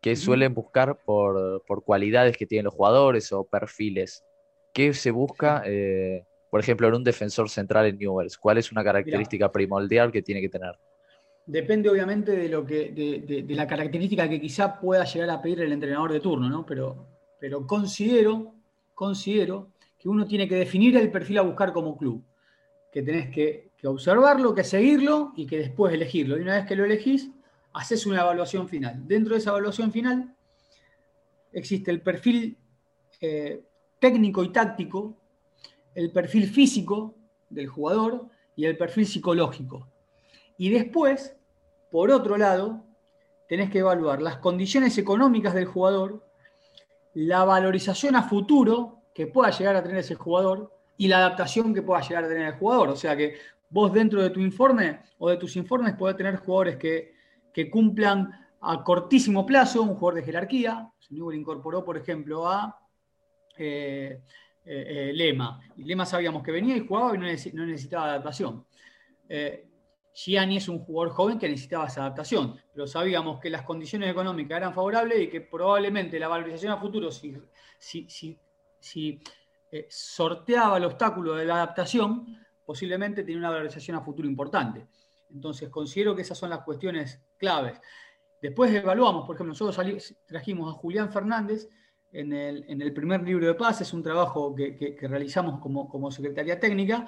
[0.00, 4.24] que suelen buscar por, cualidades que tienen los jugadores o perfiles.
[4.72, 8.38] ¿Qué se busca, eh, por ejemplo, en un defensor central en Newells?
[8.38, 10.78] ¿Cuál es una característica primordial que tiene que tener?
[11.46, 15.72] Depende obviamente de, lo que, de, la característica que quizá pueda llegar a pedir el
[15.72, 16.66] entrenador de turno, ¿no?
[16.66, 17.06] Pero,
[17.38, 18.54] pero considero,
[18.94, 22.24] considero que uno tiene que definir el perfil a buscar como club,
[22.92, 26.38] que tenés que que observarlo, que seguirlo y que después elegirlo.
[26.38, 27.30] Y una vez que lo elegís,
[27.72, 29.06] haces una evaluación final.
[29.06, 30.34] Dentro de esa evaluación final
[31.52, 32.56] existe el perfil
[33.20, 33.62] eh,
[33.98, 35.16] técnico y táctico,
[35.96, 37.14] el perfil físico
[37.48, 39.88] del jugador y el perfil psicológico.
[40.58, 41.34] Y después,
[41.90, 42.84] por otro lado,
[43.48, 46.22] tenés que evaluar las condiciones económicas del jugador,
[47.14, 51.82] la valorización a futuro que pueda llegar a tener ese jugador y la adaptación que
[51.82, 52.90] pueda llegar a tener el jugador.
[52.90, 53.36] O sea que
[53.70, 57.16] vos dentro de tu informe o de tus informes podés tener jugadores que,
[57.70, 58.30] cumplan
[58.60, 60.92] a cortísimo plazo, un jugador de jerarquía.
[61.08, 62.78] Newell incorporó, por ejemplo, a
[63.56, 64.20] eh,
[64.66, 65.60] eh, eh, Lema.
[65.76, 67.26] Y Lema sabíamos que venía y jugaba y no,
[67.66, 68.66] necesitaba adaptación.
[70.14, 74.56] Gianni es un jugador joven que necesitaba esa adaptación, pero sabíamos que las condiciones económicas
[74.56, 77.36] eran favorables y que probablemente la valorización a futuro, si,
[77.78, 78.38] si,
[78.80, 79.20] si
[79.88, 84.86] sorteaba el obstáculo de la adaptación, posiblemente tiene una valorización a futuro importante.
[85.30, 87.78] Entonces, considero que esas son las cuestiones claves.
[88.40, 91.68] Después evaluamos, por ejemplo, nosotros trajimos a Julián Fernández
[92.12, 97.06] en el, primer libro de paz, es un trabajo que, realizamos como, como, Secretaría Técnica,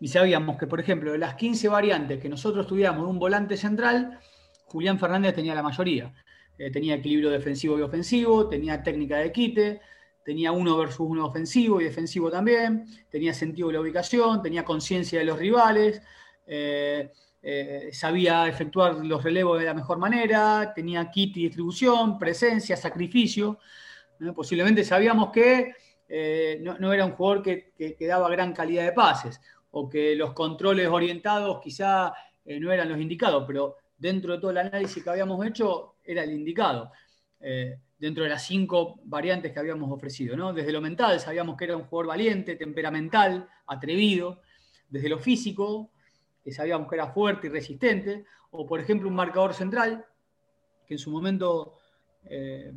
[0.00, 3.56] y sabíamos que, por ejemplo, de las 15 variantes que nosotros tuviéramos de un volante
[3.56, 4.18] central,
[4.64, 6.12] Julián Fernández tenía la mayoría.
[6.60, 9.80] Eh, tenía equilibrio defensivo y ofensivo, tenía técnica de quite,
[10.22, 15.18] tenía uno versus uno ofensivo y defensivo también, tenía sentido de la ubicación, tenía conciencia
[15.18, 16.02] de los rivales,
[16.46, 17.10] eh,
[17.42, 23.58] eh, sabía efectuar los relevos de la mejor manera, tenía kit y distribución, presencia, sacrificio.
[24.34, 25.74] Posiblemente sabíamos que
[26.08, 30.88] eh, no, era un jugador que, daba gran calidad de pases o que los controles
[30.88, 32.12] orientados quizá
[32.44, 36.32] no eran los indicados, pero dentro de todo el análisis que habíamos hecho era el
[36.32, 36.90] indicado
[38.00, 40.36] dentro de las cinco variantes que habíamos ofrecido.
[40.36, 40.52] ¿no?
[40.54, 44.40] Desde lo mental sabíamos que era un jugador valiente, temperamental, atrevido.
[44.88, 45.90] Desde lo físico,
[46.42, 48.24] que sabíamos que era fuerte y resistente.
[48.50, 50.04] O, por ejemplo, un marcador central,
[50.86, 51.78] que en su momento
[52.24, 52.72] eh,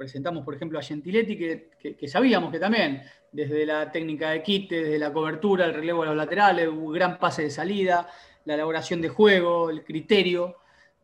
[0.00, 4.98] presentamos, por ejemplo, a Gentiletti, que, sabíamos que también, desde la técnica de quite, desde
[4.98, 8.08] la cobertura, el relevo de los laterales, un gran pase de salida,
[8.46, 10.56] la elaboración de juego, el criterio,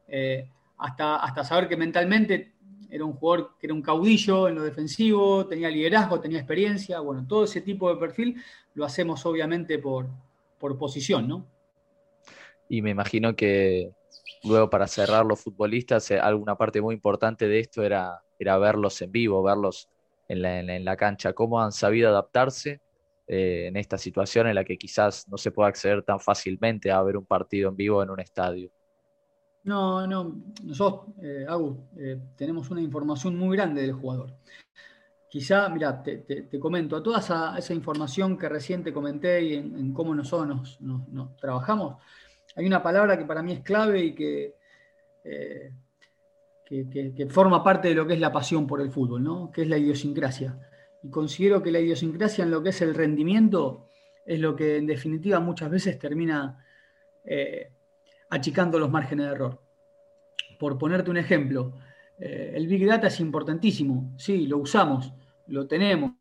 [0.08, 2.54] eh, hasta, hasta saber que mentalmente
[2.88, 7.26] era un jugador que era un caudillo en lo defensivo, tenía liderazgo, tenía experiencia, bueno,
[7.28, 10.08] todo ese tipo de perfil lo hacemos obviamente por,
[10.58, 11.46] por posición, ¿no?
[12.70, 13.90] Y me imagino que
[14.42, 19.00] luego para cerrar los futbolistas, eh, alguna parte muy importante de esto era, era verlos
[19.02, 19.88] en vivo, verlos
[20.28, 22.80] en la, cancha, cómo han sabido adaptarse
[23.28, 27.00] eh, en esta situación en la que quizás no se pueda acceder tan fácilmente a
[27.02, 28.70] ver un partido en vivo en un estadio.
[29.66, 31.44] No, no, nosotros, eh,
[31.98, 34.32] eh, tenemos una información muy grande del jugador.
[35.28, 40.14] Quizá, mira, te, comento, a toda esa, información que recién te comenté y en, cómo
[40.14, 42.00] nosotros nos, trabajamos,
[42.54, 44.14] hay una palabra que para mí es clave y
[45.24, 45.72] eh,
[46.66, 49.50] que, forma parte de lo que es la pasión por el fútbol, ¿no?
[49.52, 50.58] que es la idiosincrasia.
[51.02, 53.88] y considero que la idiosincrasia en lo que es el rendimiento
[54.24, 56.64] es lo que en definitiva muchas veces termina
[57.24, 57.70] eh,
[58.30, 59.62] achicando los márgenes de error.
[60.58, 61.74] Por ponerte un ejemplo,
[62.18, 65.12] eh, el Big Data es importantísimo, sí, lo usamos,
[65.46, 66.12] lo tenemos,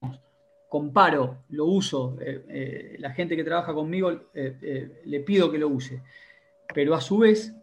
[0.70, 6.04] comparo, lo uso, eh, la gente que trabaja conmigo le pido que lo use,
[6.74, 7.56] pero a su vez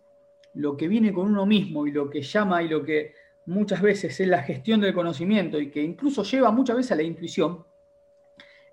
[0.55, 3.15] lo que viene con uno mismo y lo que llama y lo que
[3.47, 7.03] muchas veces es la gestión del conocimiento y que incluso lleva muchas veces a la
[7.03, 7.65] intuición,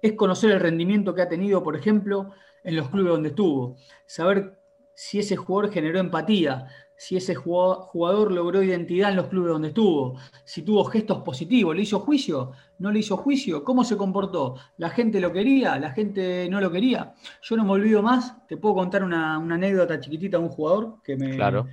[0.01, 2.31] es conocer el rendimiento que ha tenido, por ejemplo,
[2.63, 4.57] en los clubes donde estuvo, saber
[4.93, 6.67] si ese jugador generó empatía,
[6.99, 11.83] si ese jugador logró identidad en los clubes donde estuvo, si tuvo gestos positivos, le
[11.83, 16.49] hizo juicio, no le hizo juicio, cómo se comportó, la gente lo quería, la gente
[16.49, 17.13] no lo quería.
[17.41, 21.15] Yo no me olvido más, te puedo contar una, anécdota chiquitita de un jugador que
[21.15, 21.37] me...
[21.37, 21.67] Claro.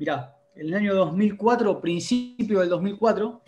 [0.00, 3.42] Mirá, en el año 2004, principio del 2004,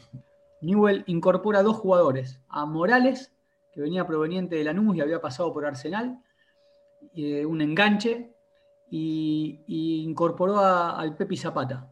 [0.60, 3.32] Newell incorpora dos jugadores, a Morales,
[3.72, 6.22] que venía proveniente de Lanús y había pasado por Arsenal,
[7.16, 8.36] eh, un enganche,
[8.94, 11.88] y, incorporó al Pepi Zapata.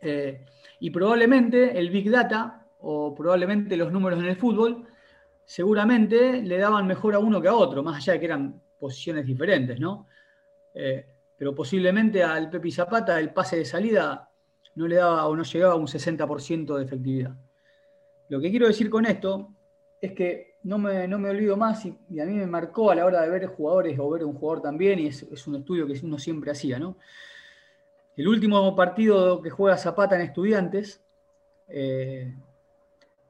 [0.00, 0.44] Eh,
[0.80, 4.86] y probablemente el Big Data, o probablemente los números en el fútbol,
[5.44, 9.24] seguramente le daban mejor a uno que a otro, más allá de que eran posiciones
[9.24, 10.06] diferentes, ¿no?
[10.74, 11.06] Eh,
[11.38, 14.30] pero posiblemente al Pepi Zapata el pase de salida
[14.74, 17.34] no le daba o no llegaba a un 60% de efectividad.
[18.28, 19.48] Lo que quiero decir con esto
[19.98, 23.06] es que no me, no me olvido más y, a mí me marcó a la
[23.06, 26.18] hora de ver jugadores o ver un jugador también, y es, un estudio que uno
[26.18, 26.96] siempre hacía, ¿no?
[28.16, 31.04] El último partido que juega Zapata en Estudiantes,
[31.68, 32.34] eh,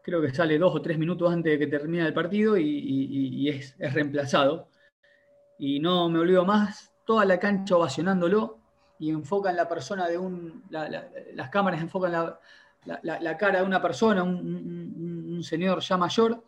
[0.02, 3.74] creo que sale dos o tres minutos antes de que termine el partido y, es,
[3.78, 4.68] es, reemplazado.
[5.58, 8.60] Y no me olvido más toda la cancha ovacionándolo
[8.98, 10.62] y enfocan la persona de un.
[10.70, 16.44] las cámaras enfocan la, cara de una persona, un, señor ya mayor,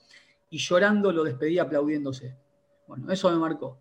[0.51, 2.37] y llorando lo despedía aplaudiéndose.
[2.87, 3.79] Bueno, eso me marcó.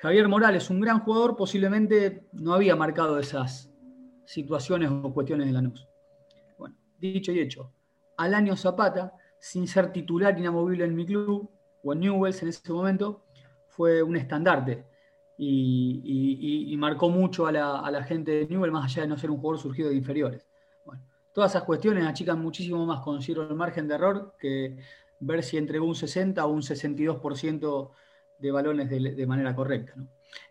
[0.00, 3.72] Javier Morales, un gran jugador, posiblemente no había marcado esas
[4.26, 5.88] situaciones o cuestiones de Lanús.
[6.58, 7.72] Bueno, dicho y hecho,
[8.16, 11.50] al año Zapata, sin ser titular inamovible en mi club,
[11.82, 13.24] o en Newells en ese momento,
[13.68, 14.86] fue un estandarte
[15.36, 19.60] y, marcó mucho a la, gente de Newell, más allá de no ser un jugador
[19.60, 20.46] surgido de inferiores.
[20.84, 24.76] Bueno, todas esas cuestiones achican muchísimo más, considero el margen de error, que
[25.20, 27.90] ver si entregó un 60 o un 62%
[28.38, 29.94] de balones de, manera correcta.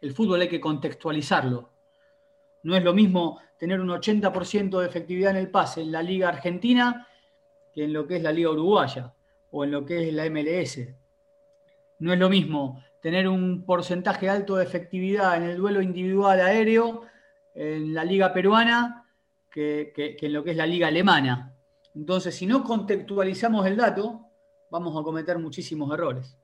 [0.02, 1.69] El fútbol hay que contextualizarlo.
[2.63, 6.30] No es lo mismo tener un 80% de efectividad en el pase en la Liga
[6.30, 7.08] Argentina
[7.73, 9.13] que en lo que es la Liga Uruguaya
[9.52, 10.80] o en lo que es la MLS.
[11.99, 17.04] No es lo mismo tener un porcentaje alto de efectividad en el duelo individual aéreo
[17.54, 19.06] en la liga peruana
[19.52, 21.54] que, en lo que es la liga alemana.
[21.93, 24.26] Entonces, si no contextualizamos el dato,
[24.73, 26.36] vamos a cometer muchísimos errores.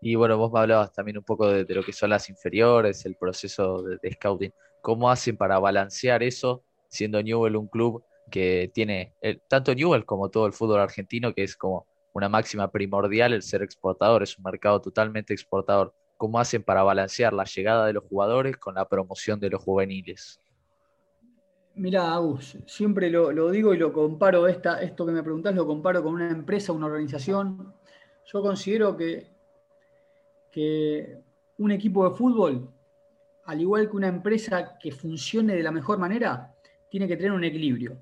[0.00, 3.14] Y bueno, vos me hablabas también un poco de, lo que son las inferiores, el
[3.14, 4.52] proceso de, scouting.
[4.82, 9.14] ¿Cómo hacen para balancear eso, siendo Newell un club que tiene,
[9.48, 13.62] tanto Newell como todo el fútbol argentino, que es como una máxima primordial el ser
[13.62, 15.94] exportador, es un mercado totalmente exportador.
[16.16, 20.40] ¿Cómo hacen para balancear la llegada de los jugadores con la promoción de los juveniles?
[21.76, 26.02] Mira, Agus, siempre lo, digo y lo comparo, esta, esto que me preguntás lo comparo
[26.02, 27.74] con una empresa, una organización.
[28.26, 29.26] Yo considero que,
[30.50, 31.18] que
[31.58, 32.70] un equipo de fútbol,
[33.44, 36.54] al igual que una empresa que funcione de la mejor manera,
[36.88, 37.98] tiene que tener un equilibrio.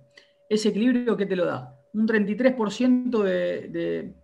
[0.49, 1.79] ¿Ese equilibrio qué te lo da?
[1.95, 4.15] un 33% de,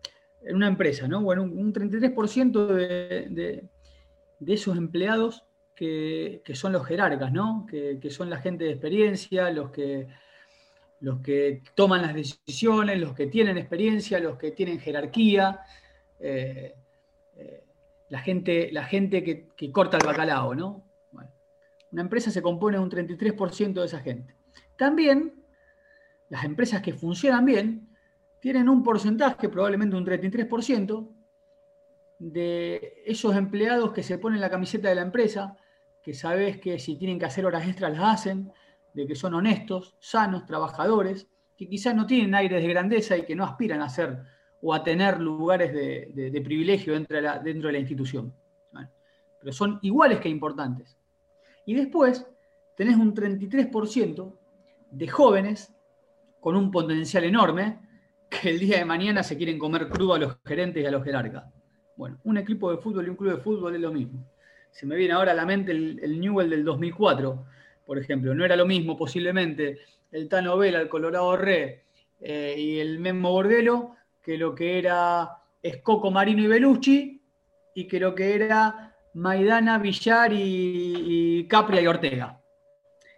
[0.42, 1.22] en una empresa, ¿no?
[1.22, 3.68] Bueno, un, 33% de,
[4.46, 5.44] esos empleados
[5.78, 7.64] que, son los jerarcas, ¿no?
[7.70, 10.08] Que, son la gente de experiencia, los que,
[11.00, 15.60] los que toman las decisiones, los que tienen experiencia, los que tienen jerarquía,
[16.18, 16.74] eh,
[17.36, 17.64] eh,
[18.08, 20.84] la gente, la gente que, corta el bacalao, ¿no?
[21.90, 24.34] una empresa se compone de un 33% de esa gente.
[24.76, 25.42] También
[26.29, 27.88] las empresas que funcionan bien
[28.40, 31.08] tienen un porcentaje, probablemente un 33%,
[32.18, 35.56] de esos empleados que se ponen la camiseta de la empresa,
[36.09, 38.50] que sabes que si tienen que hacer horas extras las hacen,
[38.94, 43.37] de que son honestos, sanos, trabajadores, que quizás no tienen aires de grandeza y que
[43.37, 44.23] no aspiran a ser
[44.63, 48.33] o a tener lugares de, privilegio dentro de, la, dentro de la institución.
[49.38, 50.96] pero son iguales que importantes.
[51.67, 52.27] Y después
[52.75, 54.33] tenés un 33%
[54.90, 55.75] de jóvenes
[56.40, 57.81] con un potencial enorme
[58.31, 61.04] que el día de mañana se quieren comer crudo a los gerentes y a los
[61.04, 61.44] jerarcas.
[61.98, 64.25] Bueno, un equipo de fútbol y un club de fútbol es lo mismo.
[64.71, 67.44] Se me viene ahora a la mente el, Newell del 2004,
[67.87, 68.35] por ejemplo.
[68.35, 69.79] No era lo mismo posiblemente
[70.12, 71.85] el Tano Vela, el Colorado Re
[72.21, 73.96] eh, y el Memo Bordelo
[74.29, 77.23] que lo que era Escoco, Marino y Belucci,
[77.75, 82.38] y que lo que era Maidana, Villar y, Capria y Ortega.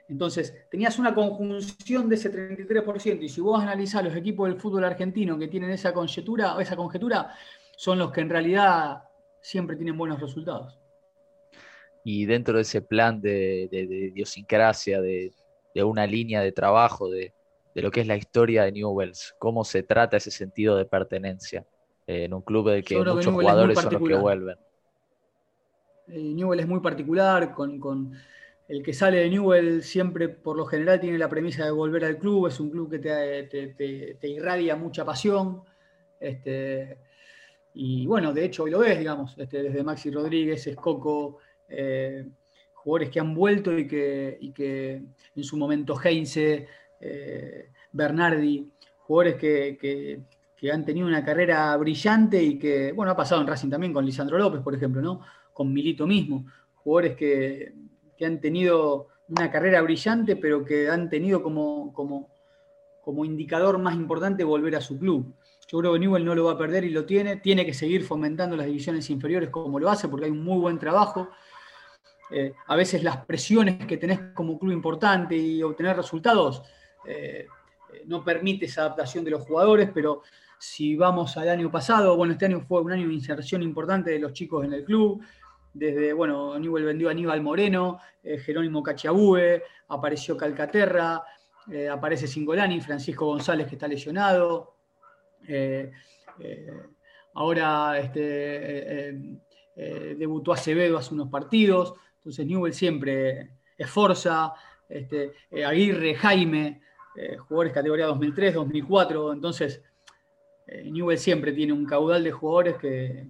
[0.08, 4.84] Entonces, tenías una conjunción de ese 33%, y si vos analizás los equipos del fútbol
[4.84, 7.34] argentino que tienen esa conjetura, esa conjetura
[7.76, 9.02] son los que en realidad
[9.40, 10.79] siempre tienen buenos resultados.
[12.04, 15.32] Y dentro de ese plan de, idiosincrasia, de,
[15.82, 17.32] una línea de trabajo, de,
[17.74, 21.64] lo que es la historia de Newells, cómo se trata ese sentido de pertenencia
[22.06, 24.56] eh, en un club del que muchos jugadores son los que vuelven.
[26.08, 28.12] Eh, Newell es muy particular, con,
[28.68, 32.18] el que sale de Newell siempre por lo general tiene la premisa de volver al
[32.18, 35.62] club, es un club que te, irradia mucha pasión.
[36.18, 36.98] Este,
[37.74, 41.38] y bueno, de hecho hoy lo ves, digamos, este, desde Maxi Rodríguez, Escoco,
[41.70, 42.26] eh,
[42.74, 45.02] jugadores que han vuelto y que, que
[45.36, 46.66] en su momento Heinze,
[47.00, 50.20] eh, Bernardi, jugadores que,
[50.72, 54.38] han tenido una carrera brillante y que, bueno, ha pasado en Racing también con Lisandro
[54.38, 55.20] López, por ejemplo, ¿no?
[55.52, 56.44] Con Milito mismo,
[56.74, 57.72] jugadores que,
[58.24, 62.28] han tenido una carrera brillante, pero que han tenido como, como,
[63.00, 65.34] como indicador más importante volver a su club.
[65.70, 67.36] Yo creo que Newell no lo va a perder y lo tiene.
[67.36, 70.78] Tiene que seguir fomentando las divisiones inferiores como lo hace, porque hay un muy buen
[70.78, 71.30] trabajo.
[72.30, 76.62] Eh, a veces las presiones que tenés como club importante y obtener resultados
[77.04, 77.46] eh,
[77.92, 80.22] eh, no permite esa adaptación de los jugadores, pero
[80.58, 84.20] si vamos al año pasado, bueno, este año fue un año de inserción importante de
[84.20, 85.22] los chicos en el club.
[85.72, 91.22] Desde, bueno, Newell vendió a Aníbal Moreno, Jerónimo Cachiabue, apareció Calcaterra,
[91.90, 94.74] aparece Singolani, Francisco González que está lesionado,
[97.34, 99.38] ahora este,
[100.16, 104.52] debutó Acevedo hace unos partidos, entonces Newell siempre esforza,
[104.88, 105.32] este,
[105.64, 106.80] Aguirre, Jaime,
[107.48, 109.82] jugadores categoría 2003, 2004, entonces
[110.84, 113.28] Newell siempre tiene un caudal de jugadores que,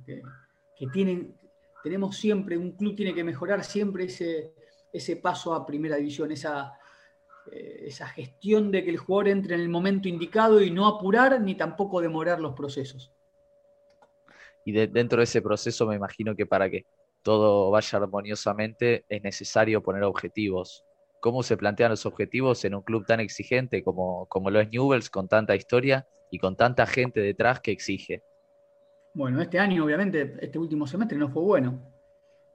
[0.92, 1.34] tienen,
[1.82, 4.52] tenemos siempre, un club tiene que mejorar siempre ese,
[4.92, 6.72] ese paso a primera división, esa,
[7.50, 11.40] eh, esa gestión de que el jugador entre en el momento indicado y no apurar
[11.40, 13.12] ni tampoco demorar los procesos.
[14.64, 16.84] Y dentro de ese proceso me imagino que para que
[17.22, 20.84] todo vaya armoniosamente es necesario poner objetivos.
[21.20, 25.10] ¿Cómo se plantean los objetivos en un club tan exigente como, como lo es Newells,
[25.10, 28.22] con tanta historia y con tanta gente detrás que exige?
[29.12, 31.80] Bueno, este año obviamente, este último semestre no fue bueno.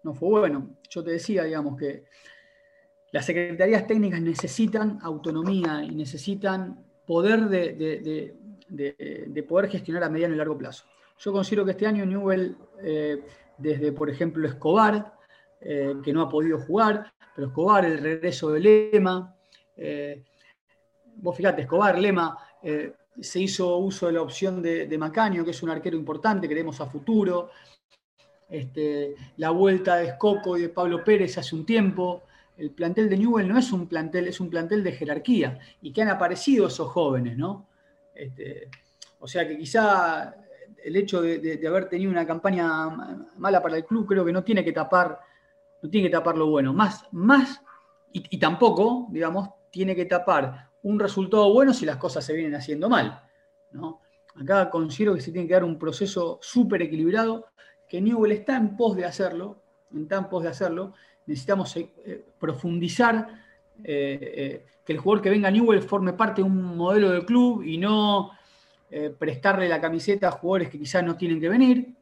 [0.04, 0.78] No fue bueno.
[0.90, 2.06] Yo te decía, digamos, que
[3.12, 8.36] las secretarías técnicas necesitan autonomía y necesitan poder de,
[9.48, 10.86] poder gestionar a mediano y largo plazo.
[11.20, 13.22] Yo considero que este año Newell, eh,
[13.58, 15.14] desde por ejemplo Escobar,
[15.62, 19.36] eh, que no ha podido jugar, pero Escobar, el regreso de Lema,
[19.78, 20.24] eh,
[21.18, 22.38] vos fíjate, Escobar, Lema,
[23.20, 26.88] se hizo uso de la opción de, Macaño, que es un arquero importante, creemos a
[26.88, 27.50] futuro,
[28.50, 32.24] este, la vuelta de Escoco y de Pablo Pérez hace un tiempo,
[32.58, 36.02] el plantel de Newell no es un plantel, es un plantel de jerarquía y que
[36.02, 37.68] han aparecido esos jóvenes, ¿no?
[38.14, 38.70] Este,
[39.20, 40.36] o sea que quizá
[40.86, 42.88] el hecho de, haber tenido una campaña
[43.38, 45.20] mala para el club creo que no tiene que tapar,
[45.82, 46.74] no tiene que tapar lo bueno.
[46.74, 47.62] Más, más
[48.12, 52.88] y, tampoco, digamos, tiene que tapar un resultado bueno si las cosas se vienen haciendo
[52.88, 53.24] mal.
[53.72, 54.02] ¿no?
[54.40, 57.48] Acá considero que se tiene que dar un proceso súper equilibrado,
[57.90, 59.58] que Newell está en pos de hacerlo,
[59.94, 60.94] está en pos de hacerlo,
[61.26, 63.44] necesitamos eh, eh, profundizar,
[63.84, 67.64] eh, que el jugador que venga a Newell forme parte de un modelo de club
[67.64, 68.32] y no
[69.18, 71.94] prestarle la camiseta a jugadores que quizás no tienen que venir.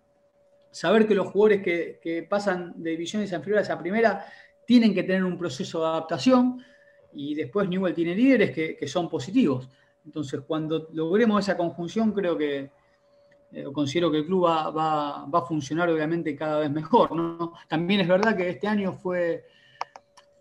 [0.69, 4.25] Saber que los jugadores que, pasan de divisiones inferiores a primera
[4.65, 6.63] tienen que tener un proceso de adaptación
[7.13, 9.69] y después Newell tiene líderes que son positivos.
[10.05, 12.69] Entonces, cuando logremos esa conjunción, creo que,
[13.53, 17.11] eh, considero que el club va, a funcionar obviamente cada vez mejor.
[17.67, 19.45] También es verdad que este año fue,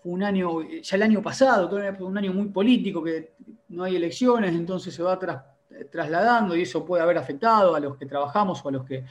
[0.05, 1.71] un año, ya el año pasado,
[2.01, 3.35] un año muy político, que
[3.69, 5.13] no hay elecciones, entonces se va
[5.91, 9.05] trasladando y eso puede haber afectado a los que trabajamos o a los que,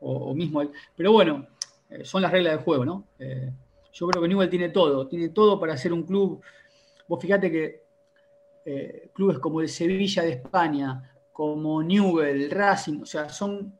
[0.00, 0.62] o, mismo,
[0.96, 1.46] pero bueno,
[1.90, 3.04] eh, son las reglas del juego, ¿no?
[3.18, 3.52] Eh,
[3.92, 6.42] yo creo que Newell tiene todo, tiene todo para ser un club.
[7.08, 7.86] Vos fíjate que
[9.12, 13.78] clubes como el Sevilla de España, como Newell, Racing, o sea, son,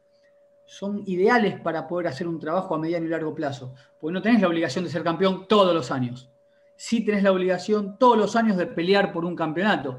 [0.66, 3.72] son ideales para poder hacer un trabajo a mediano y largo plazo.
[3.98, 6.28] Porque no tenés la obligación de ser campeón todos los años.
[6.76, 9.98] Sí tenés la obligación todos los años de pelear por un campeonato.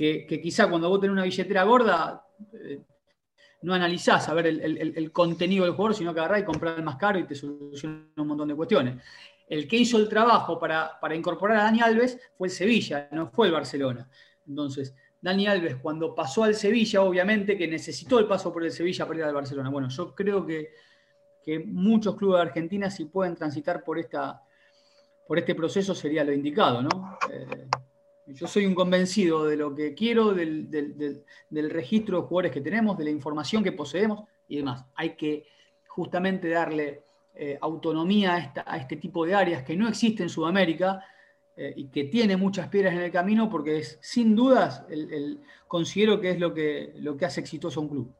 [0.00, 2.24] Que, quizá cuando vos tenés una billetera gorda,
[2.54, 2.80] eh,
[3.60, 6.96] no analizás a ver el, contenido del jugador, sino que agarrás y comprás el más
[6.96, 8.96] caro y te soluciona un montón de cuestiones.
[9.46, 13.28] El que hizo el trabajo para, para incorporar a Dani Alves fue el Sevilla, no
[13.28, 14.08] fue el Barcelona.
[14.46, 19.06] Entonces, Dani Alves cuando pasó al Sevilla, obviamente que necesitó el paso por el Sevilla
[19.06, 19.68] para ir al Barcelona.
[19.68, 20.70] Bueno, yo creo que,
[21.66, 24.40] muchos clubes de Argentina, si pueden transitar por, esta,
[25.26, 27.18] por este proceso, sería lo indicado, ¿no?
[27.30, 27.66] Eh,
[28.34, 31.24] yo soy un convencido de lo que quiero, del,
[31.70, 34.84] registro de jugadores que tenemos, de la información que poseemos y demás.
[34.94, 35.46] Hay que
[35.88, 37.02] justamente darle
[37.34, 41.04] eh, autonomía a, este tipo de áreas que no existen en Sudamérica
[41.56, 46.20] eh, y que tiene muchas piedras en el camino porque es, sin dudas, el, considero
[46.20, 48.14] que es lo que, lo que hace exitoso a un club.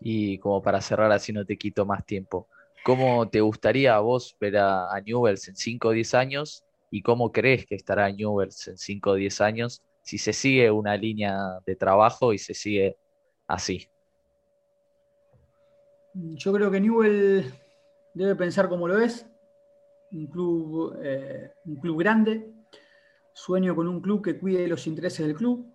[0.00, 2.48] Y como para cerrar, así no te quito más tiempo,
[2.84, 7.02] ¿cómo te gustaría a vos ver a, a Newells en 5 o 10 años y
[7.02, 11.58] cómo crees que estará Newells en 5 o 10 años si se sigue una línea
[11.66, 12.96] de trabajo y se sigue
[13.46, 13.88] así.
[16.14, 17.52] Yo creo que Newell
[18.14, 19.26] debe pensar como lo es,
[20.10, 22.50] un club, eh, un club grande,
[23.34, 25.70] sueño con un club que cuide los intereses del club,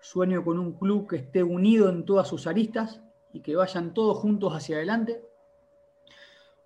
[0.00, 3.02] sueño con un club que esté unido en todas sus aristas
[3.32, 5.20] y que vayan todos juntos hacia adelante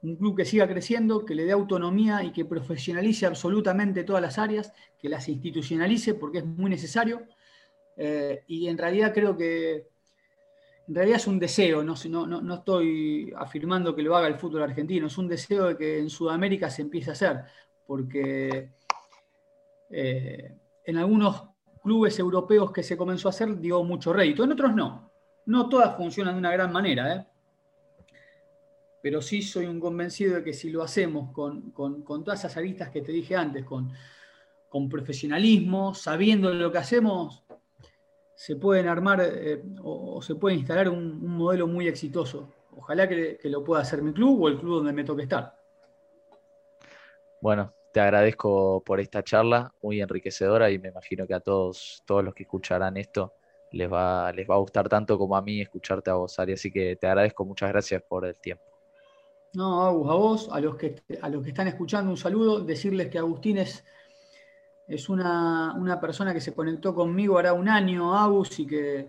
[0.02, 4.38] un club que siga creciendo, que le dé autonomía y que profesionalice absolutamente todas las
[4.38, 7.22] áreas, que las institucionalice porque es muy necesario.
[7.96, 9.88] Eh, y en realidad creo que
[10.88, 14.62] en realidad es un deseo, no, no, no, estoy afirmando que lo haga el fútbol
[14.62, 17.42] argentino, es un deseo de que en Sudamérica se empiece a hacer,
[17.86, 18.70] porque
[19.90, 21.42] eh, en algunos
[21.82, 25.12] clubes europeos que se comenzó a hacer dio mucho rédito, en otros no.
[25.44, 27.26] No todas funcionan de una gran manera, ¿eh?
[29.00, 33.02] Pero sí soy un convencido de que si lo hacemos con, todas esas aristas que
[33.02, 33.90] te dije antes, con,
[34.88, 37.44] profesionalismo, sabiendo lo que hacemos,
[38.34, 42.52] se pueden armar eh, o, se puede instalar un, modelo muy exitoso.
[42.76, 45.56] Ojalá que, lo pueda hacer mi club o el club donde me toque estar.
[47.40, 52.24] Bueno, te agradezco por esta charla, muy enriquecedora y me imagino que a todos, todos
[52.24, 53.32] los que escucharán esto
[53.72, 56.52] les va, les va a gustar tanto como a mí escucharte a vos, Ari.
[56.52, 58.77] Así que te agradezco, muchas gracias por el tiempo.
[59.58, 62.60] No, Agus, a vos, a los, que, a los que están escuchando, un saludo.
[62.60, 63.84] Decirles que Agustín es,
[64.86, 69.08] es una, persona que se conectó conmigo ahora un año, Agus, y que,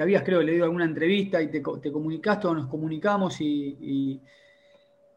[0.00, 4.22] habías, creo, leído alguna entrevista y te, te comunicaste o nos comunicamos y,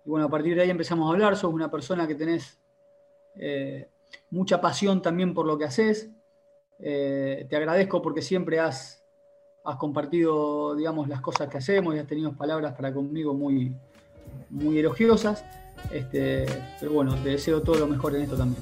[0.03, 1.37] bueno, a partir de ahí empezamos a hablar.
[1.37, 2.59] Sos una persona que tenés
[3.37, 3.87] eh,
[4.31, 6.09] mucha pasión también por lo que haces.
[6.79, 9.01] Eh, te agradezco porque siempre has,
[9.63, 13.73] has compartido, digamos, las cosas que hacemos y has tenido palabras para conmigo muy,
[14.49, 15.43] muy elogiosas.
[15.91, 16.45] Este,
[16.79, 18.61] pero bueno, te deseo todo lo mejor en esto también.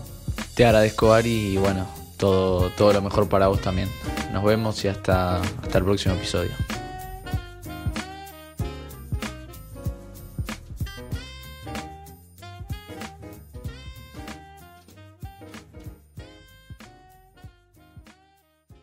[0.54, 1.88] Te agradezco, Ari, y bueno,
[2.18, 3.90] todo, todo lo mejor para vos también.
[4.32, 6.52] Nos vemos y hasta, hasta el próximo episodio.